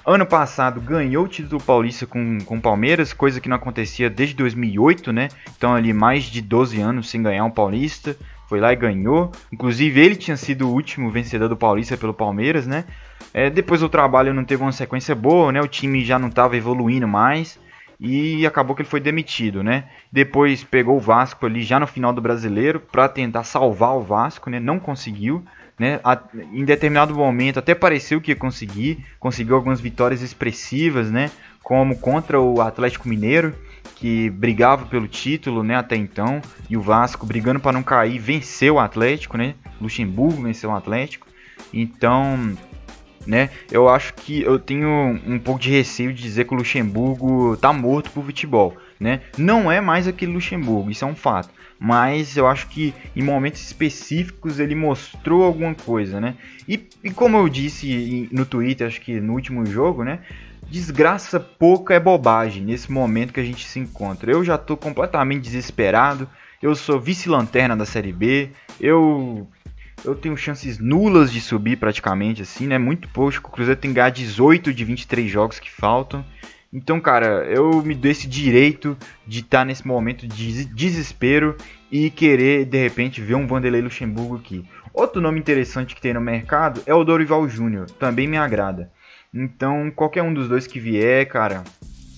Ano 0.04 0.26
passado 0.26 0.82
ganhou 0.82 1.26
o 1.26 1.28
título 1.28 1.62
paulista 1.62 2.08
com, 2.08 2.40
com 2.40 2.58
o 2.58 2.62
Palmeiras, 2.62 3.14
coisa 3.14 3.40
que 3.40 3.48
não 3.48 3.58
acontecia 3.58 4.10
desde 4.10 4.34
2008, 4.34 5.12
né? 5.12 5.28
Então 5.56 5.76
ali 5.76 5.94
mais 5.94 6.24
de 6.24 6.42
12 6.42 6.82
anos 6.82 7.10
sem 7.10 7.22
ganhar 7.22 7.44
um 7.44 7.52
paulista 7.52 8.18
foi 8.50 8.60
lá 8.60 8.74
e 8.74 8.76
ganhou. 8.76 9.32
Inclusive, 9.54 10.02
ele 10.02 10.16
tinha 10.16 10.36
sido 10.36 10.68
o 10.68 10.74
último 10.74 11.12
vencedor 11.12 11.48
do 11.48 11.56
Paulista 11.56 11.96
pelo 11.96 12.16
Palmeiras, 12.16 12.66
né? 12.66 12.84
É, 13.32 13.48
depois 13.48 13.84
o 13.84 13.88
trabalho 13.88 14.34
não 14.34 14.44
teve 14.44 14.64
uma 14.64 14.72
sequência 14.72 15.14
boa, 15.14 15.52
né? 15.52 15.62
O 15.62 15.68
time 15.68 16.04
já 16.04 16.18
não 16.18 16.30
estava 16.30 16.58
evoluindo 16.58 17.08
mais 17.08 17.60
e 18.00 18.48
acabou 18.48 18.76
que 18.76 18.82
ele 18.82 18.90
foi 18.90 19.00
demitido, 19.00 19.62
né? 19.62 19.84
Depois 20.12 20.64
pegou 20.64 20.98
o 20.98 21.00
Vasco 21.00 21.46
ali 21.46 21.62
já 21.62 21.80
no 21.80 21.86
final 21.86 22.12
do 22.12 22.22
Brasileiro 22.22 22.80
para 22.80 23.08
tentar 23.08 23.44
salvar 23.44 23.96
o 23.96 24.02
Vasco, 24.02 24.50
né? 24.50 24.60
Não 24.60 24.80
conseguiu, 24.80 25.44
né? 25.78 26.00
A, 26.04 26.20
em 26.52 26.66
determinado 26.66 27.14
momento 27.14 27.60
até 27.60 27.76
pareceu 27.76 28.20
que 28.20 28.32
ia 28.32 28.36
conseguir, 28.36 29.06
conseguiu 29.20 29.56
algumas 29.56 29.80
vitórias 29.80 30.24
expressivas, 30.24 31.12
né? 31.12 31.30
Como 31.62 32.00
contra 32.00 32.42
o 32.42 32.62
Atlético 32.62 33.08
Mineiro, 33.08 33.54
que 34.00 34.30
brigava 34.30 34.86
pelo 34.86 35.08
título, 35.08 35.62
né, 35.62 35.76
até 35.76 35.98
então, 35.98 36.42
e 36.70 36.78
o 36.78 36.82
Vasco 36.82 37.26
brigando 37.26 37.60
para 37.60 37.74
não 37.74 37.84
cair, 37.84 38.18
venceu 38.18 38.76
o 38.76 38.80
Atlético, 38.80 39.38
né? 39.38 39.56
Luxemburgo 39.82 40.44
venceu 40.44 40.70
o 40.70 40.76
Atlético. 40.76 41.28
Então, 41.74 42.56
né, 43.28 43.50
eu 43.70 43.90
acho 43.90 44.14
que 44.14 44.42
eu 44.42 44.58
tenho 44.58 45.20
um 45.28 45.38
pouco 45.38 45.60
de 45.60 45.70
receio 45.70 46.14
de 46.14 46.24
dizer 46.24 46.46
que 46.46 46.54
o 46.54 46.58
Luxemburgo 46.58 47.58
tá 47.58 47.74
morto 47.74 48.10
pro 48.12 48.24
futebol, 48.24 48.78
né? 49.00 49.22
Não 49.38 49.72
é 49.72 49.80
mais 49.80 50.08
aquele 50.08 50.34
Luxemburgo, 50.34 50.92
isso 50.92 51.06
é 51.06 51.08
um 51.08 51.16
fato. 51.16 51.50
Mas 51.80 52.36
eu 52.36 52.46
acho 52.46 52.68
que 52.68 52.94
em 53.16 53.24
momentos 53.24 53.62
específicos 53.62 54.60
ele 54.60 54.76
mostrou 54.76 55.44
alguma 55.44 55.74
coisa, 55.74 56.20
né? 56.20 56.36
E, 56.68 56.90
e 57.04 57.10
como 57.10 57.38
eu 57.38 57.48
disse 57.48 58.28
no 58.32 58.46
Twitter, 58.46 58.86
acho 58.86 59.00
que 59.00 59.20
no 59.22 59.34
último 59.34 59.66
jogo, 59.66 60.04
né? 60.04 60.20
desgraça 60.70 61.40
pouca 61.40 61.94
é 61.94 62.00
bobagem 62.00 62.64
nesse 62.64 62.92
momento 62.92 63.34
que 63.34 63.40
a 63.40 63.44
gente 63.44 63.66
se 63.66 63.80
encontra. 63.80 64.32
Eu 64.32 64.44
já 64.44 64.56
estou 64.56 64.78
completamente 64.78 65.44
desesperado. 65.44 66.30
Eu 66.62 66.76
sou 66.76 67.00
vice-lanterna 67.00 67.76
da 67.76 67.86
Série 67.86 68.12
B. 68.12 68.50
Eu 68.80 69.48
eu 70.06 70.16
tenho 70.16 70.38
chances 70.38 70.80
nulas 70.80 71.30
de 71.32 71.42
subir 71.42 71.78
praticamente 71.78 72.42
assim, 72.42 72.68
né? 72.68 72.78
Muito 72.78 73.10
pouco. 73.10 73.38
O 73.38 73.52
Cruzeiro 73.52 73.80
tem 73.80 73.92
que 73.92 73.96
ganhar 73.96 74.10
18 74.10 74.74
de 74.74 74.86
23 74.86 75.30
jogos 75.30 75.60
que 75.60 75.70
faltam. 75.70 76.24
Então, 76.72 77.02
cara, 77.02 77.46
eu 77.46 77.82
me 77.82 77.96
dou 77.96 78.12
esse 78.12 78.28
direito 78.28 78.96
de 79.26 79.40
estar 79.40 79.60
tá 79.60 79.66
nesse 79.66 79.88
momento 79.88 80.28
de 80.28 80.66
desespero 80.66 81.56
e 81.92 82.12
querer 82.12 82.66
de 82.66 82.78
repente 82.78 83.22
ver 83.22 83.36
um 83.36 83.48
Vanderlei 83.48 83.82
Luxemburgo 83.82 84.36
aqui. 84.36 84.64
Outro 84.94 85.20
nome 85.22 85.40
interessante 85.40 85.96
que 85.96 86.02
tem 86.02 86.14
no 86.14 86.22
mercado 86.22 86.82
é 86.86 86.94
o 86.94 87.04
Dorival 87.04 87.48
Júnior, 87.50 87.90
também 87.92 88.28
me 88.28 88.38
agrada. 88.38 88.92
Então, 89.34 89.92
qualquer 89.92 90.22
um 90.22 90.34
dos 90.34 90.48
dois 90.48 90.68
que 90.68 90.80
vier, 90.80 91.28
cara, 91.28 91.64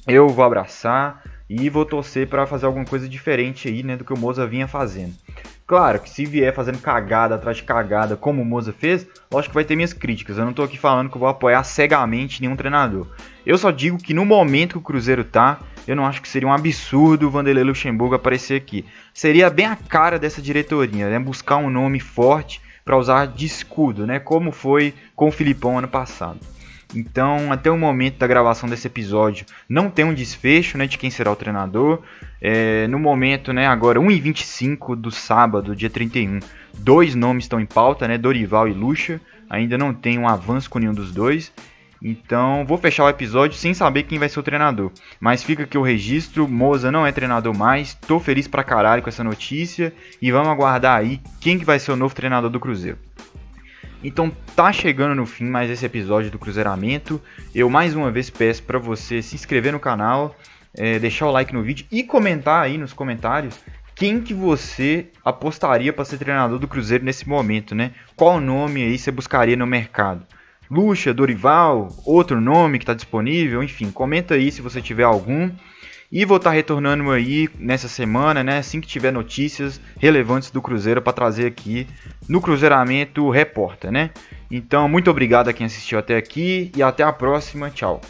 eu 0.07 0.27
vou 0.27 0.43
abraçar 0.43 1.23
e 1.49 1.69
vou 1.69 1.85
torcer 1.85 2.27
para 2.27 2.45
fazer 2.45 2.65
alguma 2.65 2.85
coisa 2.85 3.07
diferente 3.07 3.67
aí, 3.67 3.83
né, 3.83 3.95
do 3.95 4.05
que 4.05 4.13
o 4.13 4.17
Moza 4.17 4.47
vinha 4.47 4.67
fazendo. 4.67 5.13
Claro 5.71 6.01
que 6.01 6.09
se 6.09 6.25
vier 6.25 6.53
fazendo 6.53 6.79
cagada 6.79 7.35
atrás 7.35 7.55
de 7.55 7.63
cagada, 7.63 8.17
como 8.17 8.41
o 8.41 8.45
Moza 8.45 8.73
fez, 8.73 9.07
lógico 9.31 9.51
que 9.51 9.55
vai 9.55 9.63
ter 9.63 9.77
minhas 9.77 9.93
críticas. 9.93 10.37
Eu 10.37 10.43
não 10.43 10.51
tô 10.51 10.63
aqui 10.63 10.77
falando 10.77 11.09
que 11.09 11.15
eu 11.15 11.19
vou 11.21 11.29
apoiar 11.29 11.63
cegamente 11.63 12.41
nenhum 12.41 12.57
treinador. 12.57 13.07
Eu 13.45 13.57
só 13.57 13.71
digo 13.71 13.97
que 13.97 14.13
no 14.13 14.25
momento 14.25 14.73
que 14.73 14.79
o 14.79 14.81
Cruzeiro 14.81 15.23
tá, 15.23 15.61
eu 15.87 15.95
não 15.95 16.05
acho 16.05 16.21
que 16.21 16.27
seria 16.27 16.49
um 16.49 16.51
absurdo 16.51 17.25
o 17.25 17.29
Vanderlei 17.29 17.63
Luxemburgo 17.63 18.15
aparecer 18.15 18.57
aqui. 18.57 18.83
Seria 19.13 19.49
bem 19.49 19.65
a 19.65 19.77
cara 19.77 20.19
dessa 20.19 20.41
diretoria, 20.41 21.09
né? 21.09 21.17
Buscar 21.17 21.55
um 21.55 21.69
nome 21.69 22.01
forte 22.01 22.61
para 22.83 22.97
usar 22.97 23.27
de 23.27 23.45
escudo, 23.45 24.05
né? 24.05 24.19
Como 24.19 24.51
foi 24.51 24.93
com 25.15 25.29
o 25.29 25.31
Filipão 25.31 25.77
ano 25.77 25.87
passado. 25.87 26.41
Então, 26.93 27.51
até 27.51 27.71
o 27.71 27.77
momento 27.77 28.17
da 28.17 28.27
gravação 28.27 28.67
desse 28.67 28.87
episódio, 28.87 29.45
não 29.67 29.89
tem 29.89 30.05
um 30.05 30.13
desfecho 30.13 30.77
né, 30.77 30.85
de 30.85 30.97
quem 30.97 31.09
será 31.09 31.31
o 31.31 31.35
treinador. 31.35 32.01
É, 32.41 32.87
no 32.87 32.99
momento, 32.99 33.53
né, 33.53 33.67
agora 33.67 33.99
1h25 33.99 34.95
do 34.95 35.11
sábado, 35.11 35.75
dia 35.75 35.89
31, 35.89 36.39
dois 36.77 37.15
nomes 37.15 37.45
estão 37.45 37.59
em 37.59 37.65
pauta, 37.65 38.07
né, 38.07 38.17
Dorival 38.17 38.67
e 38.67 38.73
Lucha. 38.73 39.21
Ainda 39.49 39.77
não 39.77 39.93
tem 39.93 40.17
um 40.17 40.27
avanço 40.27 40.69
com 40.69 40.79
nenhum 40.79 40.93
dos 40.93 41.11
dois. 41.11 41.51
Então, 42.03 42.65
vou 42.65 42.79
fechar 42.79 43.03
o 43.03 43.09
episódio 43.09 43.55
sem 43.55 43.75
saber 43.75 44.03
quem 44.03 44.17
vai 44.17 44.27
ser 44.27 44.39
o 44.39 44.43
treinador. 44.43 44.91
Mas 45.19 45.43
fica 45.43 45.63
aqui 45.63 45.77
o 45.77 45.83
registro, 45.83 46.47
Moza 46.47 46.91
não 46.91 47.05
é 47.05 47.11
treinador 47.11 47.55
mais. 47.55 47.93
Tô 47.93 48.19
feliz 48.19 48.47
pra 48.47 48.63
caralho 48.63 49.03
com 49.03 49.09
essa 49.09 49.23
notícia 49.23 49.93
e 50.19 50.31
vamos 50.31 50.47
aguardar 50.47 50.97
aí 50.97 51.21
quem 51.39 51.59
que 51.59 51.65
vai 51.65 51.77
ser 51.77 51.91
o 51.91 51.95
novo 51.95 52.15
treinador 52.15 52.49
do 52.49 52.59
Cruzeiro. 52.59 52.97
Então 54.03 54.31
tá 54.55 54.71
chegando 54.71 55.15
no 55.15 55.25
fim 55.25 55.45
mais 55.45 55.69
esse 55.69 55.85
episódio 55.85 56.31
do 56.31 56.39
Cruzeiramento. 56.39 57.21
Eu 57.53 57.69
mais 57.69 57.95
uma 57.95 58.09
vez 58.09 58.29
peço 58.29 58.63
para 58.63 58.79
você 58.79 59.21
se 59.21 59.35
inscrever 59.35 59.71
no 59.71 59.79
canal, 59.79 60.35
é, 60.75 60.97
deixar 60.97 61.27
o 61.27 61.31
like 61.31 61.53
no 61.53 61.61
vídeo 61.61 61.85
e 61.91 62.03
comentar 62.03 62.63
aí 62.63 62.77
nos 62.77 62.93
comentários 62.93 63.59
quem 64.01 64.19
que 64.19 64.33
você 64.33 65.09
apostaria 65.23 65.93
para 65.93 66.03
ser 66.03 66.17
treinador 66.17 66.57
do 66.57 66.67
Cruzeiro 66.67 67.03
nesse 67.03 67.29
momento, 67.29 67.75
né? 67.75 67.91
Qual 68.15 68.39
nome 68.39 68.81
aí 68.81 68.97
você 68.97 69.11
buscaria 69.11 69.55
no 69.55 69.67
mercado? 69.67 70.25
Lucha, 70.71 71.13
Dorival, 71.13 71.89
outro 72.03 72.41
nome 72.41 72.79
que 72.79 72.83
está 72.83 72.95
disponível, 72.95 73.61
enfim, 73.61 73.91
comenta 73.91 74.33
aí 74.33 74.51
se 74.51 74.61
você 74.61 74.81
tiver 74.81 75.03
algum. 75.03 75.51
E 76.11 76.25
vou 76.25 76.37
estar 76.37 76.49
tá 76.49 76.55
retornando 76.55 77.09
aí 77.09 77.47
nessa 77.57 77.87
semana, 77.87 78.43
né? 78.43 78.57
Assim 78.57 78.81
que 78.81 78.87
tiver 78.87 79.11
notícias 79.11 79.79
relevantes 79.97 80.51
do 80.51 80.61
Cruzeiro 80.61 81.01
para 81.01 81.13
trazer 81.13 81.47
aqui 81.47 81.87
no 82.27 82.41
Cruzeiramento 82.41 83.29
Repórter, 83.29 83.91
né? 83.91 84.09
Então, 84.49 84.89
muito 84.89 85.09
obrigado 85.09 85.47
a 85.47 85.53
quem 85.53 85.65
assistiu 85.65 85.97
até 85.97 86.17
aqui 86.17 86.69
e 86.75 86.83
até 86.83 87.03
a 87.03 87.13
próxima. 87.13 87.69
Tchau. 87.69 88.01